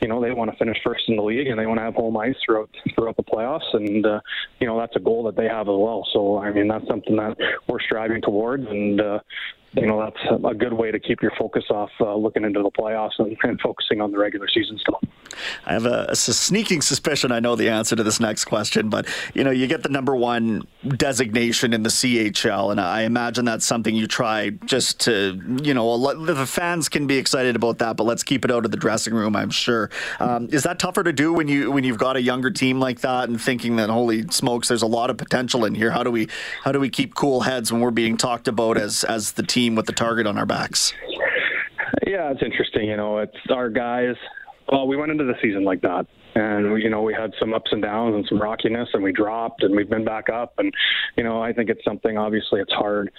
you 0.00 0.08
know, 0.08 0.20
they 0.20 0.32
want 0.32 0.50
to 0.50 0.56
finish 0.56 0.76
first 0.84 1.04
in 1.08 1.16
the 1.16 1.22
league 1.22 1.46
and 1.46 1.58
they 1.58 1.66
want 1.66 1.78
to 1.78 1.84
have 1.84 1.94
home 1.94 2.16
ice 2.16 2.34
throughout 2.44 2.70
throughout 2.94 3.16
the 3.16 3.22
playoffs, 3.22 3.74
and 3.74 4.04
uh, 4.04 4.20
you 4.60 4.66
know 4.66 4.78
that's 4.78 4.96
a 4.96 5.00
goal 5.00 5.24
that 5.24 5.36
they 5.36 5.46
have 5.46 5.68
as 5.68 5.76
well. 5.76 6.06
So 6.12 6.38
I 6.38 6.52
mean, 6.52 6.68
that's 6.68 6.86
something 6.86 7.16
that 7.16 7.36
we're 7.68 7.80
striving 7.80 8.20
towards, 8.22 8.66
and 8.66 9.00
uh, 9.00 9.20
you 9.74 9.86
know 9.86 10.00
that's 10.00 10.44
a 10.44 10.54
good 10.54 10.72
way 10.72 10.90
to 10.90 10.98
keep 10.98 11.22
your 11.22 11.32
focus 11.38 11.64
off 11.70 11.90
uh, 12.00 12.14
looking 12.14 12.44
into 12.44 12.62
the 12.62 12.70
playoffs 12.70 13.18
and, 13.18 13.36
and, 13.42 13.60
focusing 13.60 14.00
on 14.00 14.10
the 14.10 14.18
regular 14.18 14.46
season 14.48 14.78
still. 14.78 15.00
I 15.64 15.72
have 15.72 15.86
a, 15.86 16.06
a, 16.10 16.16
sneaking 16.16 16.82
suspicion 16.82 17.32
I 17.32 17.40
know 17.40 17.56
the 17.56 17.70
answer 17.70 17.96
to 17.96 18.02
this 18.02 18.20
next 18.20 18.44
question, 18.44 18.90
but 18.90 19.06
you 19.34 19.44
know 19.44 19.50
you 19.50 19.66
get 19.66 19.82
the 19.82 19.88
number 19.88 20.14
one 20.14 20.66
designation 20.96 21.72
in 21.72 21.84
the 21.84 21.88
CHL, 21.88 22.70
and 22.70 22.80
I 22.80 23.02
imagine 23.02 23.46
that's 23.46 23.64
something 23.64 23.94
you 23.94 24.06
try 24.06 24.50
just 24.66 25.00
to 25.00 25.40
you 25.62 25.72
know 25.72 25.96
the 26.22 26.46
fans 26.46 26.90
can 26.90 27.06
be 27.06 27.16
excited 27.16 27.56
about 27.56 27.78
that, 27.78 27.96
but 27.96 28.04
let's 28.04 28.22
keep 28.22 28.44
it 28.44 28.50
out 28.50 28.66
of 28.66 28.72
the 28.72 28.76
dressing 28.76 29.14
room. 29.14 29.34
I'm 29.34 29.50
sure. 29.50 29.90
Um, 30.20 30.48
is 30.52 30.64
that 30.64 30.80
tougher 30.80 31.02
to 31.02 31.12
do 31.12 31.32
when 31.32 31.48
you 31.48 31.70
when 31.70 31.84
you've 31.84 31.98
got 31.98 32.16
a 32.16 32.22
younger 32.22 32.50
team 32.50 32.78
like 32.78 33.00
that 33.00 33.30
and 33.30 33.40
thinking 33.40 33.76
that 33.76 33.88
holy 33.88 34.28
smokes, 34.28 34.68
there's 34.68 34.82
a 34.82 34.86
lot 34.86 35.08
of 35.08 35.16
potential 35.16 35.64
in 35.64 35.74
here? 35.74 35.90
How 35.90 36.02
do 36.02 36.10
we 36.10 36.28
how 36.62 36.72
do 36.72 36.80
we 36.80 36.90
keep 36.90 37.14
cool 37.14 37.40
heads 37.40 37.72
when 37.72 37.80
we're 37.80 37.90
being 37.90 38.18
talked 38.18 38.48
about 38.48 38.76
as 38.76 39.04
as 39.04 39.32
the 39.32 39.42
team? 39.42 39.61
Team 39.62 39.74
with 39.76 39.86
the 39.86 39.92
target 39.92 40.26
on 40.26 40.36
our 40.38 40.46
backs. 40.46 40.92
Yeah, 42.06 42.30
it's 42.30 42.42
interesting. 42.42 42.88
You 42.88 42.96
know, 42.96 43.18
it's 43.18 43.36
our 43.50 43.70
guys. 43.70 44.16
Well, 44.70 44.86
we 44.86 44.96
went 44.96 45.12
into 45.12 45.24
the 45.24 45.34
season 45.42 45.64
like 45.64 45.82
that, 45.82 46.06
and 46.34 46.80
you 46.82 46.88
know 46.88 47.02
we 47.02 47.12
had 47.12 47.32
some 47.38 47.52
ups 47.52 47.70
and 47.72 47.82
downs 47.82 48.14
and 48.14 48.24
some 48.28 48.40
rockiness, 48.40 48.88
and 48.94 49.02
we 49.02 49.12
dropped, 49.12 49.62
and 49.62 49.74
we've 49.74 49.90
been 49.90 50.04
back 50.04 50.28
up, 50.28 50.54
and 50.58 50.72
you 51.16 51.24
know 51.24 51.42
I 51.42 51.52
think 51.52 51.68
it's 51.68 51.84
something. 51.84 52.16
Obviously, 52.16 52.60
it's 52.60 52.72
hard 52.72 53.10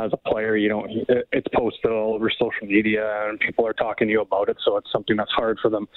as 0.00 0.10
a 0.12 0.16
player. 0.28 0.56
You 0.56 0.68
don't. 0.68 0.90
It's 1.32 1.46
posted 1.54 1.90
all 1.90 2.14
over 2.14 2.30
social 2.30 2.66
media, 2.66 3.28
and 3.28 3.40
people 3.40 3.66
are 3.66 3.72
talking 3.72 4.08
to 4.08 4.12
you 4.12 4.20
about 4.20 4.48
it, 4.48 4.56
so 4.64 4.76
it's 4.76 4.90
something 4.92 5.16
that's 5.16 5.32
hard 5.32 5.58
for 5.60 5.70
them, 5.70 5.88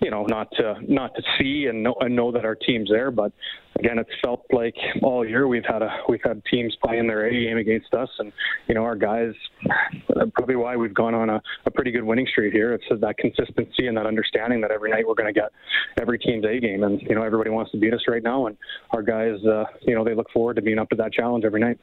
you 0.00 0.10
know, 0.10 0.24
not 0.24 0.50
to 0.56 0.74
not 0.88 1.14
to 1.16 1.22
see 1.38 1.66
and 1.66 1.82
know 1.82 1.94
and 2.00 2.16
know 2.16 2.32
that 2.32 2.44
our 2.44 2.54
team's 2.56 2.88
there. 2.90 3.10
But 3.10 3.32
again, 3.78 3.98
it's 3.98 4.10
felt 4.22 4.44
like 4.52 4.74
all 5.02 5.26
year 5.26 5.48
we've 5.48 5.64
had 5.66 5.82
a 5.82 5.90
we've 6.08 6.22
had 6.22 6.42
teams 6.46 6.76
playing 6.84 7.06
their 7.06 7.26
A 7.26 7.30
game 7.30 7.58
against 7.58 7.92
us, 7.94 8.08
and 8.18 8.32
you 8.68 8.74
know 8.74 8.84
our 8.84 8.96
guys. 8.96 9.32
Probably 10.34 10.56
why 10.56 10.76
we've 10.76 10.94
gone 10.94 11.14
on 11.14 11.28
a, 11.30 11.42
a 11.66 11.70
pretty 11.70 11.90
good 11.90 12.04
winning 12.04 12.26
streak 12.26 12.52
here. 12.52 12.72
It's 12.72 12.84
that 13.00 13.18
consistency 13.18 13.86
and 13.86 13.96
that 13.96 14.06
understanding 14.06 14.60
that 14.60 14.70
every 14.70 14.90
night 14.90 15.06
we're 15.06 15.14
going 15.14 15.32
to 15.32 15.38
get 15.38 15.50
every 16.00 16.18
team's 16.18 16.44
A 16.44 16.60
game, 16.60 16.84
and 16.84 17.00
you 17.02 17.14
know 17.14 17.22
everybody 17.22 17.50
wants 17.50 17.72
to 17.72 17.78
beat 17.78 17.92
us 17.92 18.02
right 18.08 18.22
now, 18.22 18.46
and 18.46 18.56
our 18.90 19.02
guys, 19.02 19.44
uh, 19.44 19.64
you 19.82 19.94
know, 19.94 20.04
they 20.04 20.14
look 20.14 20.30
forward 20.30 20.56
to 20.56 20.62
being 20.62 20.78
up 20.78 20.88
to 20.90 20.96
that 20.96 21.12
challenge 21.12 21.44
every 21.44 21.60
night. 21.60 21.78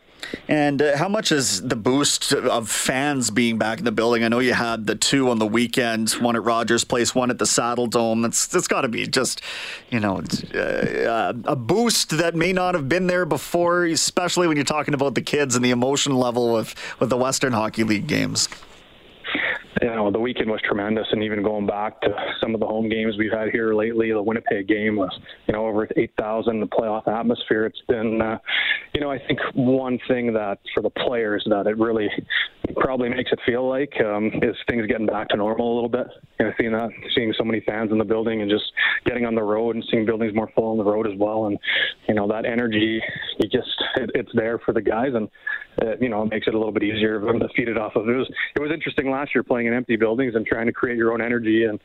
And 0.47 0.81
uh, 0.81 0.97
how 0.97 1.09
much 1.09 1.31
is 1.31 1.61
the 1.61 1.75
boost 1.75 2.33
of 2.33 2.69
fans 2.69 3.31
being 3.31 3.57
back 3.57 3.79
in 3.79 3.85
the 3.85 3.91
building? 3.91 4.23
I 4.23 4.27
know 4.27 4.39
you 4.39 4.53
had 4.53 4.87
the 4.87 4.95
two 4.95 5.29
on 5.29 5.39
the 5.39 5.47
weekend, 5.47 6.11
one 6.11 6.35
at 6.35 6.43
Rogers 6.43 6.83
Place, 6.83 7.13
one 7.13 7.29
at 7.29 7.37
the 7.37 7.45
Saddledome. 7.45 8.21
That's 8.21 8.47
that's 8.47 8.67
got 8.67 8.81
to 8.81 8.87
be 8.87 9.07
just, 9.07 9.41
you 9.89 9.99
know, 9.99 10.21
uh, 10.55 11.33
a 11.45 11.55
boost 11.55 11.80
boost 11.81 12.09
that 12.09 12.35
may 12.35 12.53
not 12.53 12.75
have 12.75 12.87
been 12.87 13.07
there 13.07 13.25
before, 13.25 13.85
especially 13.85 14.47
when 14.47 14.55
you're 14.55 14.63
talking 14.63 14.93
about 14.93 15.15
the 15.15 15.21
kids 15.21 15.55
and 15.55 15.65
the 15.65 15.71
emotion 15.71 16.15
level 16.15 16.53
with, 16.53 16.75
with 16.99 17.09
the 17.09 17.17
Western 17.17 17.53
Hockey 17.53 17.83
League 17.83 18.05
games? 18.05 18.47
You 19.81 19.87
know, 19.87 20.11
the 20.11 20.19
weekend 20.19 20.49
was 20.49 20.59
tremendous, 20.65 21.07
and 21.11 21.23
even 21.23 21.43
going 21.43 21.65
back 21.65 22.01
to 22.01 22.09
some 22.41 22.53
of 22.53 22.59
the 22.59 22.67
home 22.67 22.89
games 22.89 23.15
we've 23.17 23.31
had 23.31 23.49
here 23.49 23.73
lately, 23.73 24.11
the 24.11 24.21
Winnipeg 24.21 24.67
game 24.67 24.95
was, 24.95 25.17
you 25.47 25.53
know, 25.53 25.65
over 25.65 25.87
8,000. 25.95 26.59
The 26.59 26.67
playoff 26.67 27.07
atmosphere. 27.07 27.65
It's 27.65 27.81
been, 27.87 28.21
uh, 28.21 28.37
you 28.93 29.01
know, 29.01 29.11
I 29.11 29.19
think 29.19 29.39
one 29.53 29.99
thing 30.07 30.33
that 30.33 30.59
for 30.73 30.83
the 30.83 30.89
players 30.89 31.45
that 31.49 31.67
it 31.67 31.77
really 31.77 32.09
probably 32.77 33.09
makes 33.09 33.31
it 33.31 33.39
feel 33.45 33.67
like 33.67 33.93
um, 34.01 34.31
is 34.41 34.55
things 34.69 34.85
getting 34.87 35.05
back 35.05 35.29
to 35.29 35.37
normal 35.37 35.73
a 35.73 35.75
little 35.75 35.89
bit. 35.89 36.07
You 36.39 36.45
know, 36.45 36.51
seeing 36.59 36.71
that, 36.73 36.89
seeing 37.15 37.33
so 37.37 37.43
many 37.43 37.61
fans 37.61 37.91
in 37.91 37.97
the 37.97 38.05
building, 38.05 38.41
and 38.41 38.49
just 38.49 38.65
getting 39.05 39.25
on 39.25 39.35
the 39.35 39.43
road 39.43 39.75
and 39.75 39.85
seeing 39.89 40.05
buildings 40.05 40.33
more 40.35 40.49
full 40.55 40.71
on 40.71 40.77
the 40.77 40.83
road 40.83 41.07
as 41.07 41.13
well, 41.17 41.45
and 41.45 41.57
you 42.07 42.15
know 42.15 42.27
that 42.27 42.45
energy, 42.45 43.01
you 43.39 43.49
just 43.49 43.69
it, 43.95 44.11
it's 44.13 44.31
there 44.33 44.59
for 44.59 44.73
the 44.73 44.81
guys, 44.81 45.11
and 45.13 45.29
uh, 45.81 45.95
you 45.99 46.09
know 46.09 46.23
it 46.23 46.29
makes 46.29 46.47
it 46.47 46.53
a 46.53 46.57
little 46.57 46.73
bit 46.73 46.83
easier 46.83 47.19
for 47.19 47.27
them 47.27 47.39
to 47.39 47.47
feed 47.55 47.67
it 47.67 47.77
off 47.77 47.95
of. 47.95 48.07
It 48.07 48.15
was 48.15 48.29
it 48.55 48.61
was 48.61 48.71
interesting 48.71 49.09
last 49.09 49.35
year 49.35 49.43
playing 49.43 49.67
in 49.67 49.73
empty 49.73 49.95
buildings 49.95 50.35
and 50.35 50.45
trying 50.45 50.65
to 50.67 50.73
create 50.73 50.97
your 50.97 51.13
own 51.13 51.21
energy. 51.21 51.65
And 51.65 51.79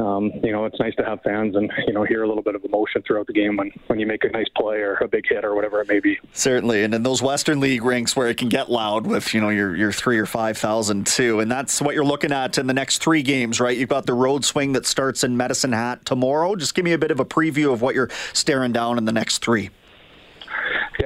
um, 0.00 0.32
you 0.42 0.50
know, 0.50 0.64
it's 0.64 0.78
nice 0.80 0.94
to 0.96 1.04
have 1.04 1.20
fans 1.22 1.56
and 1.56 1.70
you 1.86 1.92
know 1.92 2.04
hear 2.04 2.22
a 2.22 2.28
little 2.28 2.42
bit 2.42 2.54
of 2.54 2.64
emotion 2.64 3.02
throughout 3.02 3.26
the 3.26 3.32
game 3.32 3.56
when 3.56 3.70
when 3.88 3.98
you 3.98 4.06
make 4.06 4.24
a 4.24 4.30
nice 4.30 4.48
play 4.56 4.76
or 4.78 4.94
a 4.94 5.08
big 5.08 5.26
hit 5.28 5.44
or 5.44 5.54
whatever 5.54 5.80
it 5.80 5.88
may 5.88 6.00
be. 6.00 6.18
Certainly, 6.32 6.84
and 6.84 6.94
in 6.94 7.02
those 7.02 7.22
Western 7.22 7.60
League 7.60 7.82
rinks 7.82 8.16
where 8.16 8.28
it 8.28 8.36
can 8.36 8.48
get 8.48 8.70
loud 8.70 9.06
with 9.06 9.34
you 9.34 9.40
know 9.40 9.50
your 9.50 9.76
your 9.76 9.92
three 9.92 10.18
or 10.18 10.26
five 10.26 10.56
thousand 10.56 11.06
too, 11.06 11.40
and 11.40 11.50
that's 11.50 11.80
what 11.82 11.94
you're 11.94 12.04
looking 12.04 12.32
at 12.32 12.56
in 12.56 12.66
the 12.66 12.74
next 12.74 13.02
three 13.02 13.22
games, 13.22 13.60
right? 13.60 13.76
You've 13.76 13.88
got 13.88 14.06
the 14.06 14.14
road 14.14 14.44
swing 14.44 14.72
that 14.72 14.86
starts 14.86 15.22
in 15.22 15.36
Medicine 15.36 15.72
Hat 15.72 16.04
tomorrow. 16.06 16.56
Just 16.56 16.74
give 16.74 16.84
me 16.84 16.92
a 16.92 16.98
bit 16.98 17.10
of 17.10 17.20
a 17.20 17.24
preview 17.24 17.72
of 17.72 17.82
what 17.82 17.94
you're 17.94 18.10
staring 18.32 18.72
down 18.72 18.96
in 18.96 19.04
the 19.04 19.12
next 19.12 19.38
three. 19.38 19.70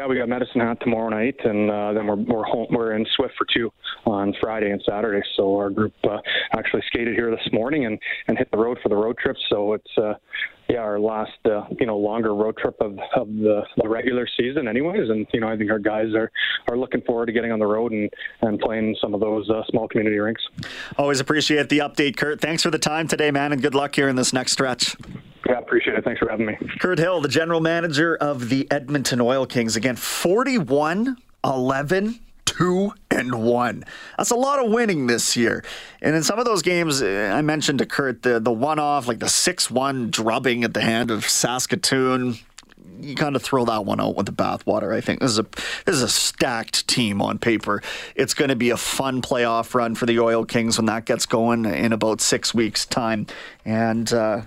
Yeah, 0.04 0.10
we 0.10 0.16
got 0.16 0.28
Medicine 0.28 0.60
Hat 0.60 0.76
tomorrow 0.82 1.08
night, 1.08 1.36
and 1.44 1.70
uh, 1.70 1.94
then 1.94 2.06
we're 2.06 2.16
we're 2.16 2.44
home. 2.44 2.66
We're 2.68 2.92
in 2.92 3.06
Swift 3.16 3.32
for 3.38 3.46
two 3.54 3.72
on 4.04 4.34
Friday 4.38 4.70
and 4.70 4.82
Saturday. 4.86 5.26
So 5.34 5.56
our 5.56 5.70
group 5.70 5.94
uh, 6.04 6.18
actually 6.54 6.82
skated 6.88 7.14
here 7.14 7.30
this 7.30 7.48
morning 7.54 7.86
and 7.86 7.98
and 8.28 8.36
hit 8.36 8.50
the 8.50 8.58
road 8.58 8.76
for 8.82 8.90
the 8.90 8.96
road 8.96 9.16
trip. 9.16 9.34
So 9.48 9.72
it's 9.72 9.90
uh, 9.96 10.12
yeah 10.68 10.80
our 10.80 11.00
last 11.00 11.38
uh, 11.46 11.62
you 11.80 11.86
know 11.86 11.96
longer 11.96 12.34
road 12.34 12.58
trip 12.58 12.76
of 12.82 12.98
of 13.16 13.28
the, 13.28 13.62
the 13.78 13.88
regular 13.88 14.28
season, 14.36 14.68
anyways. 14.68 15.08
And 15.08 15.26
you 15.32 15.40
know 15.40 15.48
I 15.48 15.56
think 15.56 15.70
our 15.70 15.78
guys 15.78 16.12
are 16.14 16.30
are 16.68 16.76
looking 16.76 17.00
forward 17.00 17.26
to 17.26 17.32
getting 17.32 17.52
on 17.52 17.58
the 17.58 17.66
road 17.66 17.92
and 17.92 18.10
and 18.42 18.60
playing 18.60 18.96
some 19.00 19.14
of 19.14 19.20
those 19.20 19.48
uh, 19.48 19.62
small 19.70 19.88
community 19.88 20.18
rinks. 20.18 20.42
Always 20.98 21.20
appreciate 21.20 21.70
the 21.70 21.78
update, 21.78 22.18
Kirt. 22.18 22.42
Thanks 22.42 22.62
for 22.62 22.70
the 22.70 22.78
time 22.78 23.08
today, 23.08 23.30
man, 23.30 23.52
and 23.52 23.62
good 23.62 23.74
luck 23.74 23.94
here 23.94 24.08
in 24.08 24.16
this 24.16 24.34
next 24.34 24.52
stretch. 24.52 24.96
Yeah, 25.46 25.58
appreciate 25.58 25.98
it. 25.98 26.04
Thanks 26.04 26.20
for 26.20 26.28
having 26.28 26.46
me. 26.46 26.56
Kirt 26.80 26.98
Hill, 26.98 27.20
the 27.20 27.28
general 27.28 27.60
manager 27.60 28.16
of 28.16 28.48
the 28.48 28.70
Edmonton 28.70 29.20
Oil 29.20 29.46
Kings. 29.46 29.76
Again, 29.76 29.96
41 29.96 31.16
11 31.44 32.20
2 32.46 32.92
and 33.10 33.42
1. 33.42 33.84
That's 34.16 34.30
a 34.30 34.36
lot 34.36 34.64
of 34.64 34.70
winning 34.70 35.06
this 35.06 35.36
year. 35.36 35.64
And 36.00 36.14
in 36.14 36.22
some 36.22 36.38
of 36.38 36.44
those 36.44 36.62
games, 36.62 37.02
eh, 37.02 37.30
I 37.30 37.42
mentioned 37.42 37.80
to 37.80 37.86
Kirt 37.86 38.22
the, 38.22 38.38
the 38.38 38.52
one 38.52 38.78
off, 38.78 39.08
like 39.08 39.18
the 39.18 39.28
6 39.28 39.70
1 39.70 40.10
drubbing 40.10 40.64
at 40.64 40.74
the 40.74 40.82
hand 40.82 41.10
of 41.10 41.28
Saskatoon. 41.28 42.36
You 43.00 43.16
kind 43.16 43.34
of 43.34 43.42
throw 43.42 43.64
that 43.64 43.84
one 43.84 44.00
out 44.00 44.14
with 44.14 44.26
the 44.26 44.32
bathwater. 44.32 44.94
I 44.94 45.00
think 45.00 45.20
this 45.20 45.32
is 45.32 45.38
a 45.40 45.46
this 45.84 45.96
is 45.96 46.02
a 46.02 46.08
stacked 46.08 46.86
team 46.86 47.20
on 47.20 47.38
paper. 47.38 47.82
It's 48.14 48.34
going 48.34 48.50
to 48.50 48.56
be 48.56 48.70
a 48.70 48.76
fun 48.76 49.20
playoff 49.20 49.74
run 49.74 49.96
for 49.96 50.06
the 50.06 50.20
Oil 50.20 50.44
Kings 50.44 50.78
when 50.78 50.86
that 50.86 51.04
gets 51.04 51.26
going 51.26 51.64
in 51.64 51.92
about 51.92 52.20
six 52.20 52.54
weeks' 52.54 52.86
time. 52.86 53.26
And 53.64 54.12
uh, 54.12 54.42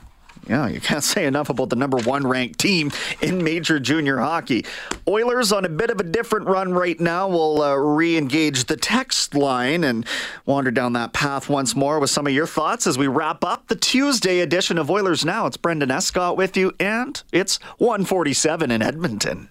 yeah, 0.49 0.67
you 0.67 0.79
can't 0.79 1.03
say 1.03 1.25
enough 1.25 1.49
about 1.49 1.69
the 1.69 1.75
number 1.75 1.97
one 1.97 2.25
ranked 2.25 2.59
team 2.59 2.91
in 3.21 3.43
major 3.43 3.79
junior 3.79 4.17
hockey. 4.17 4.65
Oilers 5.07 5.51
on 5.51 5.65
a 5.65 5.69
bit 5.69 5.89
of 5.89 5.99
a 5.99 6.03
different 6.03 6.47
run 6.47 6.73
right 6.73 6.99
now. 6.99 7.27
We'll 7.27 7.61
uh, 7.61 7.75
re 7.75 8.17
engage 8.17 8.65
the 8.65 8.77
text 8.77 9.35
line 9.35 9.83
and 9.83 10.05
wander 10.45 10.71
down 10.71 10.93
that 10.93 11.13
path 11.13 11.49
once 11.49 11.75
more 11.75 11.99
with 11.99 12.09
some 12.09 12.27
of 12.27 12.33
your 12.33 12.47
thoughts 12.47 12.87
as 12.87 12.97
we 12.97 13.07
wrap 13.07 13.43
up 13.43 13.67
the 13.67 13.75
Tuesday 13.75 14.39
edition 14.39 14.77
of 14.77 14.89
Oilers 14.89 15.25
Now. 15.25 15.47
It's 15.47 15.57
Brendan 15.57 15.91
Escott 15.91 16.37
with 16.37 16.55
you, 16.55 16.73
and 16.79 17.21
it's 17.31 17.57
147 17.77 18.71
in 18.71 18.81
Edmonton. 18.81 19.49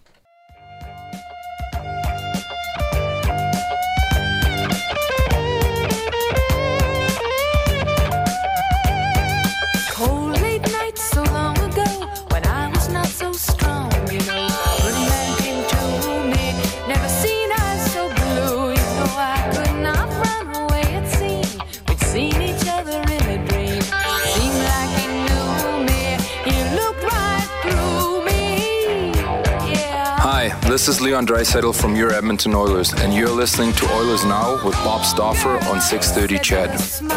This 30.69 30.89
is 30.89 31.01
Leon 31.01 31.29
Draisaitl 31.29 31.81
from 31.81 31.95
your 31.95 32.13
Edmonton 32.13 32.53
Oilers, 32.53 32.93
and 32.93 33.15
you're 33.15 33.31
listening 33.31 33.73
to 33.75 33.95
Oilers 33.95 34.25
Now 34.25 34.55
with 34.65 34.75
Bob 34.79 35.05
Stauffer 35.05 35.59
on 35.69 35.81
630 35.81 36.39
CHED. 36.41 37.09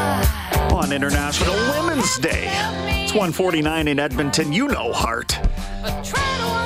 On 0.71 0.93
International 0.93 1.55
Women's 1.73 2.19
Day. 2.19 2.43
It's 3.03 3.11
149 3.11 3.87
in 3.87 3.99
Edmonton. 3.99 4.53
You 4.53 4.67
know 4.67 4.93
Hart. 4.93 5.35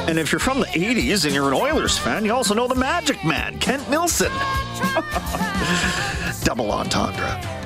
And 0.10 0.20
if 0.20 0.34
you're 0.34 0.40
from 0.40 0.60
the 0.60 0.66
80s 0.66 1.24
and 1.24 1.34
you're 1.34 1.48
an 1.48 1.54
Oilers 1.54 1.98
fan, 1.98 2.26
you 2.26 2.34
also 2.34 2.54
know 2.54 2.68
the 2.68 2.76
Magic 2.76 3.24
Man, 3.24 3.58
Kent 3.60 3.90
Nilsson. 3.90 4.32
Double 6.44 6.70
entendre. 6.70 7.63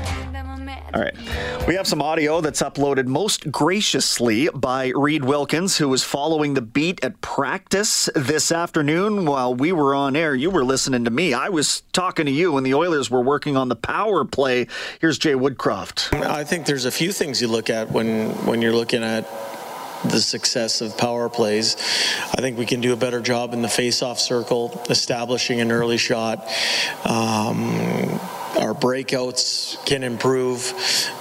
All 0.97 1.03
right. 1.03 1.67
We 1.67 1.75
have 1.75 1.85
some 1.85 2.01
audio 2.01 2.41
that's 2.41 2.59
uploaded 2.63 3.05
most 3.05 3.51
graciously 3.51 4.49
by 4.51 4.91
Reed 4.95 5.23
Wilkins, 5.23 5.77
who 5.77 5.89
was 5.89 6.03
following 6.03 6.55
the 6.55 6.61
beat 6.61 7.03
at 7.03 7.21
practice 7.21 8.09
this 8.15 8.51
afternoon 8.51 9.27
while 9.27 9.53
we 9.53 9.71
were 9.71 9.93
on 9.93 10.15
air. 10.15 10.33
You 10.33 10.49
were 10.49 10.65
listening 10.65 11.05
to 11.05 11.11
me. 11.11 11.35
I 11.35 11.49
was 11.49 11.83
talking 11.93 12.25
to 12.25 12.31
you 12.31 12.53
when 12.53 12.63
the 12.63 12.73
Oilers 12.73 13.11
were 13.11 13.21
working 13.21 13.55
on 13.55 13.69
the 13.69 13.75
power 13.75 14.25
play. 14.25 14.65
Here's 14.99 15.19
Jay 15.19 15.33
Woodcroft. 15.33 16.19
I 16.19 16.43
think 16.43 16.65
there's 16.65 16.85
a 16.85 16.91
few 16.91 17.11
things 17.11 17.43
you 17.43 17.47
look 17.47 17.69
at 17.69 17.91
when, 17.91 18.29
when 18.47 18.63
you're 18.63 18.73
looking 18.73 19.03
at 19.03 19.29
the 20.03 20.19
success 20.19 20.81
of 20.81 20.97
power 20.97 21.29
plays. 21.29 21.75
I 22.35 22.41
think 22.41 22.57
we 22.57 22.65
can 22.65 22.81
do 22.81 22.93
a 22.93 22.97
better 22.97 23.21
job 23.21 23.53
in 23.53 23.61
the 23.61 23.69
face-off 23.69 24.19
circle, 24.19 24.83
establishing 24.89 25.61
an 25.61 25.71
early 25.71 25.97
shot. 25.97 26.47
Um, 27.05 28.19
our 28.57 28.73
breakouts 28.73 29.83
can 29.85 30.03
improve 30.03 30.73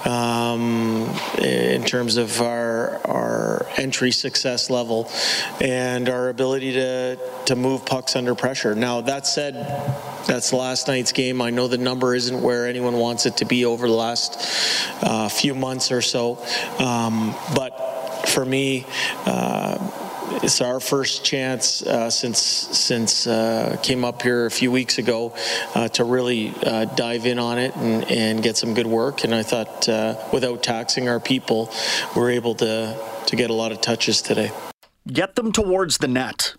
um, 0.05 1.09
in 1.39 1.83
terms 1.83 2.17
of 2.17 2.41
our 2.41 2.99
our 3.05 3.65
entry 3.77 4.11
success 4.11 4.69
level 4.69 5.09
and 5.61 6.09
our 6.09 6.29
ability 6.29 6.73
to 6.73 7.19
to 7.45 7.55
move 7.55 7.85
pucks 7.85 8.15
under 8.15 8.35
pressure. 8.35 8.75
Now 8.75 9.01
that 9.01 9.27
said, 9.27 9.53
that's 10.25 10.51
last 10.51 10.87
night's 10.87 11.11
game. 11.11 11.41
I 11.41 11.49
know 11.49 11.67
the 11.67 11.77
number 11.77 12.15
isn't 12.15 12.41
where 12.41 12.67
anyone 12.67 12.95
wants 12.95 13.25
it 13.25 13.37
to 13.37 13.45
be 13.45 13.65
over 13.65 13.87
the 13.87 13.93
last 13.93 15.03
uh, 15.03 15.29
few 15.29 15.53
months 15.53 15.91
or 15.91 16.01
so, 16.01 16.37
um, 16.79 17.35
but 17.55 18.27
for 18.27 18.45
me. 18.45 18.85
Uh, 19.25 20.03
it's 20.43 20.61
our 20.61 20.79
first 20.79 21.23
chance 21.23 21.81
uh, 21.83 22.09
since 22.09 22.39
since 22.39 23.27
uh, 23.27 23.77
came 23.81 24.03
up 24.03 24.21
here 24.21 24.45
a 24.45 24.51
few 24.51 24.71
weeks 24.71 24.97
ago 24.97 25.33
uh, 25.75 25.87
to 25.89 26.03
really 26.03 26.53
uh, 26.63 26.85
dive 26.85 27.25
in 27.25 27.39
on 27.39 27.57
it 27.57 27.75
and, 27.75 28.09
and 28.11 28.43
get 28.43 28.57
some 28.57 28.73
good 28.73 28.87
work. 28.87 29.23
And 29.23 29.33
I 29.33 29.43
thought, 29.43 29.87
uh, 29.89 30.15
without 30.31 30.63
taxing 30.63 31.09
our 31.09 31.19
people, 31.19 31.71
we're 32.15 32.31
able 32.31 32.55
to 32.55 32.97
to 33.27 33.35
get 33.35 33.49
a 33.49 33.53
lot 33.53 33.71
of 33.71 33.81
touches 33.81 34.21
today. 34.21 34.51
Get 35.07 35.35
them 35.35 35.51
towards 35.51 35.97
the 35.99 36.07
net. 36.07 36.55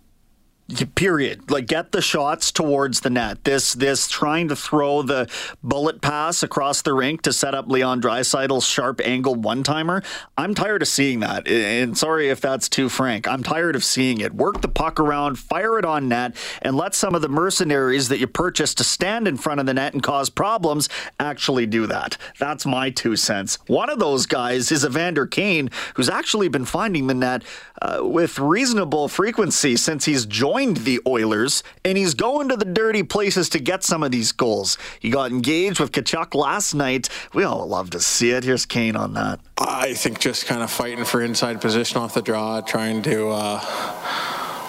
Period. 0.93 1.49
Like 1.49 1.65
get 1.65 1.91
the 1.93 2.01
shots 2.01 2.51
towards 2.51 2.99
the 2.99 3.09
net. 3.09 3.43
This 3.43 3.73
this 3.73 4.07
trying 4.07 4.49
to 4.49 4.55
throw 4.55 5.01
the 5.01 5.27
bullet 5.63 5.99
pass 5.99 6.43
across 6.43 6.83
the 6.83 6.93
rink 6.93 7.23
to 7.23 7.33
set 7.33 7.55
up 7.55 7.67
Leon 7.67 8.01
Draisaitl's 8.01 8.65
sharp 8.65 9.01
angle 9.03 9.33
one 9.33 9.63
timer. 9.63 10.03
I'm 10.37 10.53
tired 10.53 10.83
of 10.83 10.87
seeing 10.87 11.21
that. 11.21 11.47
And 11.47 11.97
sorry 11.97 12.29
if 12.29 12.39
that's 12.39 12.69
too 12.69 12.87
frank. 12.87 13.27
I'm 13.27 13.41
tired 13.41 13.75
of 13.75 13.83
seeing 13.83 14.21
it. 14.21 14.35
Work 14.35 14.61
the 14.61 14.67
puck 14.67 14.99
around, 14.99 15.39
fire 15.39 15.79
it 15.79 15.85
on 15.85 16.07
net, 16.07 16.35
and 16.61 16.77
let 16.77 16.93
some 16.93 17.15
of 17.15 17.23
the 17.23 17.29
mercenaries 17.29 18.09
that 18.09 18.19
you 18.19 18.27
purchased 18.27 18.77
to 18.77 18.83
stand 18.83 19.27
in 19.27 19.37
front 19.37 19.59
of 19.59 19.65
the 19.65 19.73
net 19.73 19.93
and 19.93 20.03
cause 20.03 20.29
problems 20.29 20.87
actually 21.19 21.65
do 21.65 21.87
that. 21.87 22.15
That's 22.37 22.67
my 22.67 22.91
two 22.91 23.15
cents. 23.15 23.57
One 23.65 23.89
of 23.89 23.97
those 23.97 24.27
guys 24.27 24.71
is 24.71 24.85
Evander 24.85 25.25
Kane, 25.25 25.71
who's 25.95 26.09
actually 26.09 26.47
been 26.47 26.65
finding 26.65 27.07
the 27.07 27.15
net 27.15 27.43
uh, 27.81 28.01
with 28.03 28.37
reasonable 28.37 29.07
frequency 29.07 29.75
since 29.75 30.05
he's 30.05 30.27
joined 30.27 30.58
the 30.67 30.99
Oilers, 31.07 31.63
and 31.83 31.97
he's 31.97 32.13
going 32.13 32.49
to 32.49 32.55
the 32.55 32.65
dirty 32.65 33.03
places 33.03 33.49
to 33.49 33.59
get 33.59 33.83
some 33.83 34.03
of 34.03 34.11
these 34.11 34.31
goals. 34.31 34.77
He 34.99 35.09
got 35.09 35.31
engaged 35.31 35.79
with 35.79 35.91
Tkachuk 35.91 36.35
last 36.35 36.73
night. 36.73 37.09
We 37.33 37.43
all 37.43 37.67
love 37.67 37.89
to 37.91 37.99
see 37.99 38.31
it. 38.31 38.43
Here's 38.43 38.65
Kane 38.65 38.95
on 38.95 39.13
that. 39.13 39.39
I 39.57 39.93
think 39.93 40.19
just 40.19 40.45
kind 40.45 40.61
of 40.61 40.69
fighting 40.71 41.05
for 41.05 41.21
inside 41.21 41.61
position 41.61 41.97
off 41.97 42.13
the 42.13 42.21
draw, 42.21 42.61
trying 42.61 43.01
to. 43.03 43.29
Uh, 43.29 44.05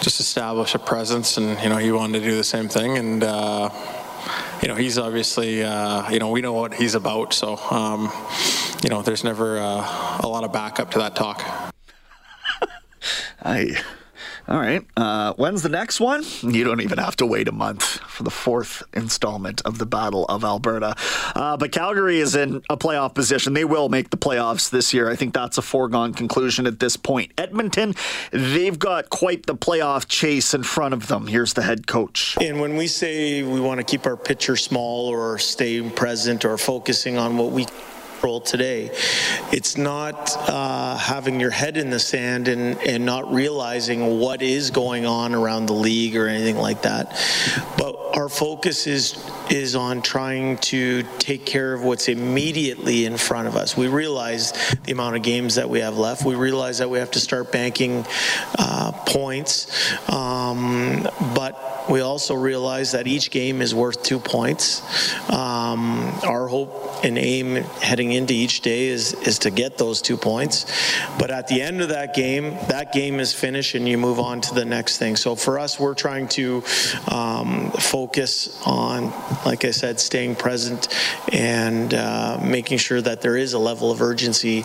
just 0.01 0.19
establish 0.19 0.75
a 0.75 0.79
presence, 0.79 1.37
and 1.37 1.61
you 1.63 1.69
know 1.69 1.77
he 1.77 1.93
wanted 1.93 2.21
to 2.21 2.25
do 2.25 2.37
the 2.37 2.45
same 2.45 2.69
thing, 2.69 2.97
and 2.97 3.23
uh, 3.23 3.69
you 4.63 4.69
know 4.69 4.75
he's 4.75 4.99
obviously 4.99 5.63
uh, 5.63 6.09
you 6.11 6.19
know 6.19 6.31
we 6.31 6.41
know 6.41 6.53
what 6.53 6.75
he's 6.75 6.95
about, 6.95 7.35
so 7.35 7.57
um, 7.71 8.11
you 8.83 8.89
know 8.89 9.03
there's 9.03 9.25
never 9.25 9.59
uh, 9.59 10.21
a 10.21 10.27
lot 10.27 10.45
of 10.45 10.53
backup 10.53 10.91
to 10.93 10.99
that 11.01 11.15
talk. 11.15 11.45
I. 13.43 13.77
All 14.51 14.59
right. 14.59 14.85
Uh, 14.97 15.33
when's 15.35 15.63
the 15.63 15.69
next 15.69 16.01
one? 16.01 16.25
You 16.43 16.65
don't 16.65 16.81
even 16.81 16.99
have 16.99 17.15
to 17.17 17.27
wait 17.27 17.47
a 17.47 17.53
month 17.53 17.85
for 17.85 18.25
the 18.25 18.33
fourth 18.33 18.83
installment 18.93 19.63
of 19.65 19.79
the 19.79 19.87
Battle 19.87 20.25
of 20.25 20.43
Alberta. 20.43 20.97
Uh, 21.37 21.57
but 21.57 21.71
Calgary 21.71 22.19
is 22.19 22.35
in 22.35 22.57
a 22.69 22.77
playoff 22.77 23.15
position. 23.15 23.53
They 23.53 23.65
will 23.65 23.89
make 23.89 24.11
the 24.11 24.17
playoffs 24.17 24.69
this 24.69 24.93
year. 24.93 25.09
I 25.09 25.15
think 25.15 25.35
that's 25.35 25.57
a 25.57 25.63
foregone 25.63 26.15
conclusion 26.15 26.67
at 26.67 26.81
this 26.81 26.97
point. 26.97 27.31
Edmonton, 27.39 27.95
they've 28.33 28.77
got 28.77 29.09
quite 29.09 29.47
the 29.47 29.55
playoff 29.55 30.09
chase 30.09 30.53
in 30.53 30.65
front 30.65 30.95
of 30.95 31.07
them. 31.07 31.29
Here's 31.29 31.53
the 31.53 31.63
head 31.63 31.87
coach. 31.87 32.37
And 32.41 32.61
when 32.61 32.77
we 32.77 32.89
say 32.89 33.45
we 33.45 33.61
want 33.61 33.79
to 33.79 33.85
keep 33.85 34.05
our 34.05 34.17
pitcher 34.17 34.57
small 34.57 35.07
or 35.07 35.39
stay 35.39 35.81
present 35.91 36.45
or 36.45 36.59
focusing 36.59 37.19
on 37.19 37.37
what 37.37 37.53
we 37.53 37.67
role 38.23 38.41
today. 38.41 38.91
It's 39.53 39.77
not 39.77 40.37
uh, 40.49 40.97
having 40.97 41.41
your 41.41 41.51
head 41.51 41.77
in 41.77 41.91
the 41.91 42.01
sand 42.01 42.49
and, 42.49 42.79
and 42.83 43.05
not 43.05 43.33
realizing 43.33 44.19
what 44.19 44.43
is 44.43 44.71
going 44.71 45.07
on 45.07 45.35
around 45.35 45.67
the 45.67 45.75
league 45.75 46.17
or 46.17 46.29
anything 46.29 46.57
like 46.57 46.83
that. 46.83 47.11
But 47.77 47.97
our 48.17 48.29
focus 48.29 48.87
is 48.87 49.13
is 49.51 49.75
on 49.75 50.01
trying 50.01 50.59
to 50.59 51.03
take 51.19 51.45
care 51.45 51.73
of 51.73 51.83
what's 51.83 52.09
immediately 52.09 53.05
in 53.05 53.17
front 53.17 53.49
of 53.49 53.57
us. 53.57 53.77
We 53.77 53.89
realize 53.89 54.53
the 54.85 54.93
amount 54.93 55.17
of 55.17 55.23
games 55.23 55.57
that 55.57 55.69
we 55.69 55.81
have 55.81 55.99
left. 55.99 56.25
We 56.25 56.37
realize 56.37 56.79
that 56.79 56.89
we 56.89 56.99
have 56.99 57.11
to 57.13 57.21
start 57.21 57.51
banking 57.51 58.07
uh, 58.59 58.93
points, 59.07 59.93
um, 60.09 61.09
but 61.35 61.91
we 61.91 62.01
also 62.01 62.35
realize 62.35 62.93
that 62.93 63.07
each 63.07 63.31
game 63.31 63.61
is 63.61 63.75
worth 63.75 64.03
two 64.03 64.21
points. 64.21 64.83
Um, 65.31 66.13
our 66.23 66.47
hope 66.47 67.05
and 67.05 67.19
aim 67.19 67.57
heading 67.57 68.13
into 68.13 68.35
each 68.35 68.61
day 68.61 68.89
is 68.89 69.15
is 69.15 69.41
to 69.41 69.51
get 69.51 69.79
those 69.79 70.01
two 70.01 70.17
points. 70.17 70.67
But 71.19 71.31
at 71.31 71.49
the 71.49 71.61
end 71.61 71.81
of 71.81 71.89
that 71.89 72.15
game, 72.15 72.51
that 72.69 72.93
game 72.93 73.19
is 73.19 73.33
finished, 73.33 73.75
and 73.75 73.89
you 73.89 73.99
move 73.99 74.21
on 74.21 74.41
to 74.43 74.55
the 74.55 74.65
next 74.65 74.99
thing. 74.99 75.17
So 75.17 75.35
for 75.35 75.59
us, 75.59 75.81
we're 75.81 75.95
trying 75.95 76.29
to 76.29 76.63
um, 77.09 77.71
focus 77.73 78.61
on, 78.67 79.13
like 79.45 79.65
I 79.65 79.71
said, 79.71 80.01
staying 80.01 80.37
present 80.37 80.89
and 81.33 81.93
uh, 81.95 82.39
making 82.43 82.79
sure 82.79 83.01
that 83.01 83.21
there 83.23 83.37
is 83.37 83.53
a 83.53 83.59
level 83.59 83.91
of 83.91 84.03
urgency 84.03 84.65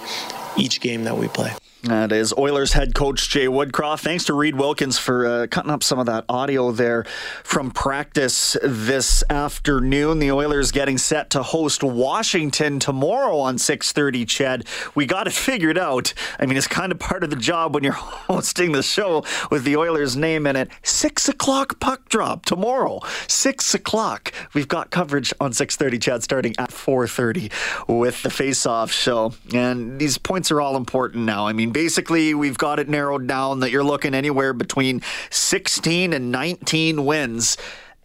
each 0.58 0.82
game 0.82 1.04
that 1.06 1.18
we 1.18 1.28
play. 1.28 1.54
That 1.86 2.12
is 2.12 2.34
Oilers 2.36 2.74
head 2.74 2.96
coach 2.96 3.30
Jay 3.30 3.46
Woodcroft. 3.46 4.00
Thanks 4.00 4.24
to 4.26 4.34
Reed 4.34 4.56
Wilkins 4.56 4.98
for 4.98 5.28
uh, 5.28 5.48
cutting 5.48 5.70
up 5.70 5.84
some 5.84 6.00
of 6.00 6.08
that 6.08 6.26
audio 6.28 6.72
there 6.72 7.04
from 7.44 7.70
practice 7.70 8.58
this 8.64 9.24
afternoon. 9.30 10.18
The 10.18 10.32
Oilers 10.32 10.72
getting 10.72 10.98
set 10.98 11.30
to 11.32 11.44
host 11.44 11.84
Washington 11.84 12.80
tomorrow 12.80 13.38
on 13.38 13.58
6:30. 13.58 14.26
CHED, 14.28 14.66
we 14.96 15.06
got 15.06 15.28
it 15.28 15.34
figured 15.34 15.78
out. 15.78 16.16
I 16.40 16.48
mean, 16.48 16.58
it's 16.58 16.66
kind 16.66 16.92
of 16.92 16.98
part 16.98 17.24
of 17.24 17.30
the 17.30 17.36
job 17.36 17.76
when 17.76 17.84
you're 17.84 17.94
hosting 17.94 18.72
the 18.72 18.82
show 18.82 19.24
with 19.52 19.64
the 19.64 19.78
Oilers' 19.78 20.18
name 20.18 20.48
in 20.48 20.56
it. 20.56 20.72
Six 20.82 21.30
o'clock 21.30 21.80
puck 21.80 22.10
drop 22.10 22.46
tomorrow. 22.46 23.00
Six 23.28 23.76
o'clock. 23.76 24.34
We've 24.56 24.68
got 24.68 24.90
coverage 24.90 25.36
on 25.40 25.52
6:30. 25.52 26.02
CHED 26.02 26.24
starting 26.24 26.56
at 26.58 26.72
4:30 26.72 27.52
with 27.88 28.24
the 28.24 28.32
face-off 28.32 28.92
show, 28.92 29.34
and 29.54 30.00
these 30.00 30.18
points 30.18 30.50
are 30.50 30.60
all 30.60 30.76
important 30.78 31.26
now. 31.26 31.46
I 31.46 31.54
mean 31.54 31.74
basically, 31.76 32.34
we've 32.34 32.58
got 32.58 32.80
it 32.80 32.88
narrowed 32.88 33.28
down 33.28 33.60
that 33.60 33.70
you're 33.70 33.84
looking 33.84 34.16
anywhere 34.16 34.54
between 34.54 35.02
16 35.30 36.14
and 36.14 36.32
19 36.32 37.06
wins 37.06 37.58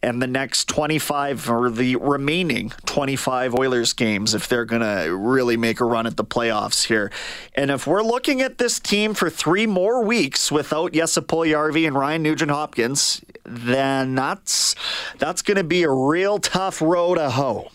and 0.02 0.20
the 0.20 0.26
next 0.26 0.66
25 0.68 1.48
or 1.48 1.70
the 1.70 1.94
remaining 1.94 2.72
25 2.87 3.54
Oilers 3.54 3.92
games 3.92 4.35
if 4.35 4.48
they're 4.48 4.64
going 4.64 4.83
to 4.83 5.14
really 5.14 5.56
make 5.56 5.78
a 5.78 5.85
run 5.85 6.09
at 6.09 6.16
the 6.16 6.24
playoffs 6.24 6.87
here. 6.87 7.12
And 7.54 7.70
if 7.70 7.87
we're 7.87 8.02
looking 8.02 8.42
at 8.42 8.59
this 8.59 8.80
team 8.80 9.14
for 9.14 9.30
three 9.30 9.68
more 9.68 10.02
weeks 10.02 10.50
without 10.50 10.90
Jesse 10.90 11.20
Puljujarvi 11.20 11.87
and 11.87 11.94
Ryan 11.94 12.24
Nugent 12.24 12.50
Hopkins, 12.50 13.22
then 13.44 14.16
that's 14.16 14.74
that's 15.18 15.42
going 15.42 15.59
to 15.59 15.64
be 15.64 15.85
a 15.85 15.90
real 15.92 16.40
tough 16.40 16.83
row 16.83 17.14
to 17.14 17.30
hoe. 17.30 17.70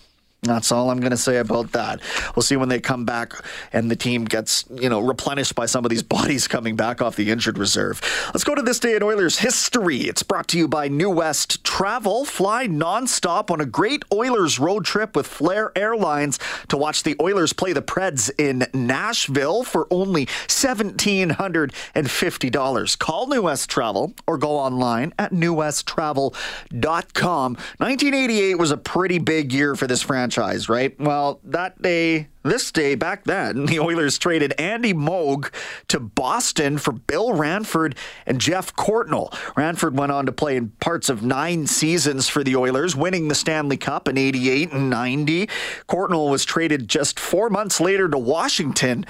That's 0.45 0.71
all 0.71 0.89
I'm 0.89 0.99
going 0.99 1.11
to 1.11 1.17
say 1.17 1.37
about 1.37 1.71
that. 1.73 2.01
We'll 2.35 2.43
see 2.43 2.55
when 2.55 2.69
they 2.69 2.79
come 2.79 3.05
back 3.05 3.33
and 3.73 3.89
the 3.89 3.95
team 3.95 4.25
gets, 4.25 4.65
you 4.73 4.89
know, 4.89 4.99
replenished 4.99 5.55
by 5.55 5.65
some 5.65 5.85
of 5.85 5.89
these 5.89 6.03
bodies 6.03 6.47
coming 6.47 6.75
back 6.75 7.01
off 7.01 7.15
the 7.15 7.31
injured 7.31 7.57
reserve. 7.57 8.01
Let's 8.33 8.43
go 8.43 8.55
to 8.55 8.61
this 8.61 8.79
day 8.79 8.95
in 8.95 9.03
Oilers 9.03 9.39
history. 9.39 10.01
It's 10.01 10.23
brought 10.23 10.47
to 10.49 10.57
you 10.57 10.67
by 10.67 10.87
New 10.87 11.09
West 11.09 11.63
Travel. 11.63 12.25
Fly 12.25 12.67
nonstop 12.67 13.51
on 13.51 13.61
a 13.61 13.65
great 13.65 14.03
Oilers 14.13 14.59
road 14.59 14.85
trip 14.85 15.15
with 15.15 15.27
Flair 15.27 15.71
Airlines 15.75 16.39
to 16.69 16.77
watch 16.77 17.03
the 17.03 17.15
Oilers 17.21 17.53
play 17.53 17.73
the 17.73 17.81
Preds 17.81 18.31
in 18.39 18.65
Nashville 18.73 19.63
for 19.63 19.87
only 19.91 20.25
$1,750. 20.25 22.99
Call 22.99 23.27
New 23.27 23.43
West 23.43 23.69
Travel 23.69 24.13
or 24.27 24.37
go 24.37 24.51
online 24.51 25.13
at 25.17 25.31
newwesttravel.com. 25.31 27.53
1988 27.53 28.55
was 28.55 28.71
a 28.71 28.77
pretty 28.77 29.19
big 29.19 29.53
year 29.53 29.75
for 29.75 29.87
this 29.87 30.01
franchise, 30.01 30.34
right? 30.69 30.99
Well, 30.99 31.39
that 31.43 31.81
day, 31.81 32.27
this 32.43 32.71
day 32.71 32.95
back 32.95 33.23
then, 33.23 33.65
the 33.67 33.79
Oilers 33.79 34.17
traded 34.17 34.53
Andy 34.59 34.93
Moog 34.93 35.51
to 35.87 35.99
Boston 35.99 36.77
for 36.77 36.91
Bill 36.91 37.33
Ranford 37.33 37.95
and 38.25 38.39
Jeff 38.39 38.75
Courtnall. 38.75 39.33
Ranford 39.55 39.97
went 39.97 40.11
on 40.11 40.25
to 40.25 40.31
play 40.31 40.57
in 40.57 40.69
parts 40.79 41.09
of 41.09 41.23
nine 41.23 41.67
seasons 41.67 42.27
for 42.27 42.43
the 42.43 42.55
Oilers, 42.55 42.95
winning 42.95 43.27
the 43.27 43.35
Stanley 43.35 43.77
Cup 43.77 44.07
in 44.07 44.17
88 44.17 44.71
and 44.71 44.89
90. 44.89 45.47
Courtnall 45.87 46.29
was 46.29 46.45
traded 46.45 46.87
just 46.87 47.19
four 47.19 47.49
months 47.49 47.79
later 47.79 48.09
to 48.09 48.17
Washington 48.17 49.05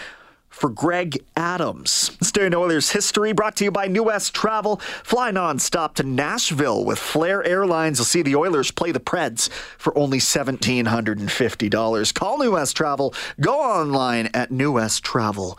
for 0.55 0.69
Greg 0.69 1.21
Adams. 1.35 2.17
In 2.35 2.55
Oilers 2.55 2.91
history 2.91 3.33
brought 3.33 3.55
to 3.57 3.65
you 3.65 3.71
by 3.71 3.87
New 3.87 4.03
West 4.03 4.33
Travel. 4.33 4.77
Fly 5.03 5.31
non-stop 5.31 5.95
to 5.95 6.03
Nashville 6.03 6.83
with 6.83 6.99
Flair 6.99 7.43
Airlines. 7.43 7.99
You'll 7.99 8.05
see 8.05 8.21
the 8.21 8.35
Oilers 8.35 8.71
play 8.71 8.91
the 8.91 8.99
Preds 8.99 9.49
for 9.77 9.97
only 9.97 10.19
$1,750. 10.19 12.13
Call 12.13 12.37
New 12.39 12.51
West 12.53 12.75
Travel. 12.75 13.13
Go 13.39 13.61
online 13.61 14.27
at 14.33 14.49
newwesttravel.com. 14.49 15.55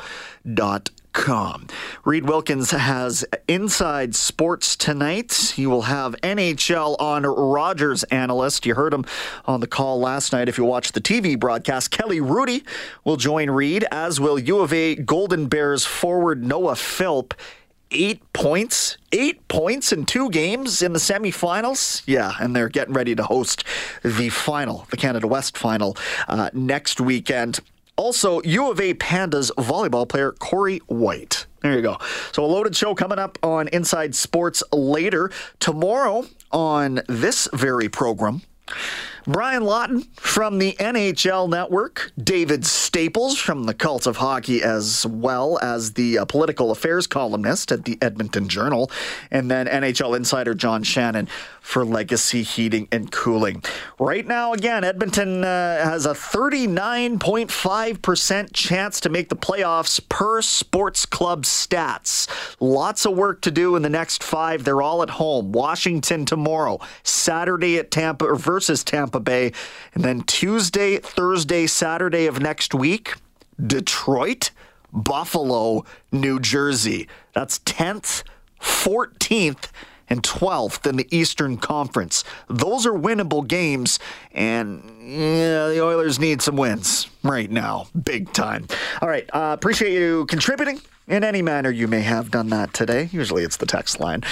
Com. 1.16 1.66
Reed 2.04 2.28
Wilkins 2.28 2.72
has 2.72 3.24
Inside 3.48 4.14
Sports 4.14 4.76
tonight. 4.76 5.54
He 5.56 5.66
will 5.66 5.82
have 5.82 6.14
NHL 6.20 6.94
on 7.00 7.22
Rogers 7.22 8.02
analyst. 8.04 8.66
You 8.66 8.74
heard 8.74 8.92
him 8.92 9.06
on 9.46 9.60
the 9.60 9.66
call 9.66 9.98
last 9.98 10.34
night. 10.34 10.46
If 10.46 10.58
you 10.58 10.64
watched 10.64 10.92
the 10.92 11.00
TV 11.00 11.40
broadcast, 11.40 11.90
Kelly 11.90 12.20
Hrudey 12.20 12.64
will 13.04 13.16
join 13.16 13.50
Reed, 13.50 13.86
as 13.90 14.20
will 14.20 14.38
U 14.38 14.60
of 14.60 14.74
A 14.74 14.94
Golden 14.94 15.46
Bears 15.46 15.86
forward 15.86 16.44
Noah 16.44 16.76
Philp 16.76 17.32
eight 17.90 18.20
points, 18.34 18.98
eight 19.10 19.48
points 19.48 19.92
in 19.92 20.04
two 20.04 20.28
games 20.28 20.82
in 20.82 20.92
the 20.92 20.98
semifinals. 20.98 22.02
Yeah, 22.06 22.32
and 22.38 22.54
they're 22.54 22.68
getting 22.68 22.92
ready 22.92 23.14
to 23.14 23.22
host 23.22 23.64
the 24.04 24.28
final, 24.28 24.86
the 24.90 24.98
Canada 24.98 25.26
West 25.26 25.56
final, 25.56 25.96
uh, 26.28 26.50
next 26.52 27.00
weekend. 27.00 27.60
Also, 27.96 28.42
U 28.42 28.70
of 28.70 28.78
A 28.80 28.94
Pandas 28.94 29.50
volleyball 29.52 30.08
player 30.08 30.32
Corey 30.32 30.78
White. 30.86 31.46
There 31.62 31.74
you 31.74 31.82
go. 31.82 31.96
So, 32.32 32.44
a 32.44 32.46
loaded 32.46 32.76
show 32.76 32.94
coming 32.94 33.18
up 33.18 33.38
on 33.42 33.68
Inside 33.68 34.14
Sports 34.14 34.62
later. 34.70 35.30
Tomorrow 35.60 36.26
on 36.52 37.00
this 37.08 37.48
very 37.52 37.88
program. 37.88 38.42
Brian 39.28 39.64
Lawton 39.64 40.02
from 40.14 40.58
the 40.58 40.74
NHL 40.74 41.50
Network, 41.50 42.12
David 42.16 42.64
Staples 42.64 43.36
from 43.36 43.64
the 43.64 43.74
Cult 43.74 44.06
of 44.06 44.18
Hockey, 44.18 44.62
as 44.62 45.04
well 45.04 45.58
as 45.60 45.94
the 45.94 46.18
uh, 46.18 46.24
political 46.26 46.70
affairs 46.70 47.08
columnist 47.08 47.72
at 47.72 47.84
the 47.84 47.98
Edmonton 48.00 48.48
Journal, 48.48 48.88
and 49.32 49.50
then 49.50 49.66
NHL 49.66 50.16
insider 50.16 50.54
John 50.54 50.84
Shannon 50.84 51.26
for 51.60 51.84
Legacy 51.84 52.44
Heating 52.44 52.86
and 52.92 53.10
Cooling. 53.10 53.64
Right 53.98 54.24
now, 54.24 54.52
again, 54.52 54.84
Edmonton 54.84 55.42
uh, 55.42 55.84
has 55.84 56.06
a 56.06 56.10
39.5% 56.10 58.52
chance 58.52 59.00
to 59.00 59.08
make 59.08 59.28
the 59.28 59.34
playoffs 59.34 60.00
per 60.08 60.40
sports 60.40 61.04
club 61.04 61.42
stats. 61.42 62.28
Lots 62.60 63.04
of 63.04 63.16
work 63.16 63.40
to 63.40 63.50
do 63.50 63.74
in 63.74 63.82
the 63.82 63.88
next 63.88 64.22
five. 64.22 64.62
They're 64.62 64.82
all 64.82 65.02
at 65.02 65.10
home. 65.10 65.50
Washington 65.50 66.24
tomorrow, 66.24 66.78
Saturday 67.02 67.76
at 67.78 67.90
Tampa 67.90 68.32
versus 68.36 68.84
Tampa 68.84 69.15
Bay, 69.20 69.52
and 69.94 70.04
then 70.04 70.22
Tuesday, 70.22 70.98
Thursday, 70.98 71.66
Saturday 71.66 72.26
of 72.26 72.40
next 72.40 72.74
week, 72.74 73.14
Detroit, 73.64 74.50
Buffalo, 74.92 75.84
New 76.12 76.40
Jersey. 76.40 77.08
That's 77.34 77.58
10th, 77.60 78.22
14th, 78.60 79.68
and 80.08 80.22
12th 80.22 80.86
in 80.86 80.96
the 80.96 81.08
Eastern 81.16 81.56
Conference. 81.56 82.24
Those 82.48 82.86
are 82.86 82.92
winnable 82.92 83.46
games, 83.46 83.98
and 84.32 84.82
yeah, 85.00 85.68
the 85.68 85.82
Oilers 85.82 86.18
need 86.18 86.42
some 86.42 86.56
wins 86.56 87.08
right 87.22 87.50
now, 87.50 87.88
big 88.04 88.32
time. 88.32 88.68
All 89.02 89.08
right, 89.08 89.28
uh, 89.32 89.54
appreciate 89.58 89.92
you 89.92 90.26
contributing 90.26 90.80
in 91.08 91.22
any 91.22 91.40
manner 91.42 91.70
you 91.70 91.86
may 91.86 92.00
have 92.00 92.30
done 92.30 92.48
that 92.48 92.72
today. 92.74 93.08
Usually 93.12 93.44
it's 93.44 93.56
the 93.56 93.66
text 93.66 94.00
line. 94.00 94.22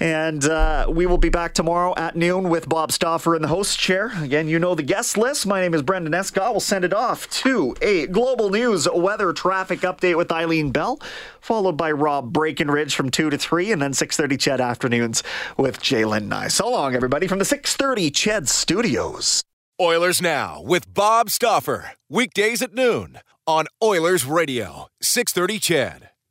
And 0.00 0.44
uh, 0.44 0.86
we 0.88 1.06
will 1.06 1.18
be 1.18 1.28
back 1.28 1.54
tomorrow 1.54 1.94
at 1.96 2.16
noon 2.16 2.48
with 2.48 2.68
Bob 2.68 2.92
Stauffer 2.92 3.34
in 3.34 3.42
the 3.42 3.48
host 3.48 3.78
chair. 3.78 4.12
Again, 4.22 4.48
you 4.48 4.58
know 4.58 4.74
the 4.74 4.82
guest 4.82 5.16
list. 5.16 5.46
My 5.46 5.60
name 5.60 5.74
is 5.74 5.82
Brendan 5.82 6.14
Escott. 6.14 6.52
We'll 6.52 6.60
send 6.60 6.84
it 6.84 6.94
off 6.94 7.28
to 7.30 7.74
a 7.82 8.06
global 8.06 8.50
news 8.50 8.88
weather 8.92 9.32
traffic 9.32 9.80
update 9.80 10.16
with 10.16 10.30
Eileen 10.30 10.70
Bell, 10.70 11.00
followed 11.40 11.76
by 11.76 11.90
Rob 11.90 12.32
Breckenridge 12.32 12.94
from 12.94 13.10
2 13.10 13.30
to 13.30 13.38
3, 13.38 13.72
and 13.72 13.82
then 13.82 13.92
6.30 13.92 14.38
CHED 14.38 14.60
afternoons 14.60 15.22
with 15.56 15.80
Jalen 15.80 16.28
Nye. 16.28 16.48
So 16.48 16.70
long, 16.70 16.94
everybody, 16.94 17.26
from 17.26 17.38
the 17.38 17.44
6.30 17.44 18.14
CHED 18.14 18.48
studios. 18.48 19.42
Oilers 19.80 20.22
Now 20.22 20.62
with 20.62 20.92
Bob 20.92 21.30
Stauffer. 21.30 21.92
Weekdays 22.08 22.62
at 22.62 22.74
noon 22.74 23.18
on 23.46 23.66
Oilers 23.82 24.24
Radio, 24.24 24.86
630 25.00 25.58
CHED. 25.58 26.11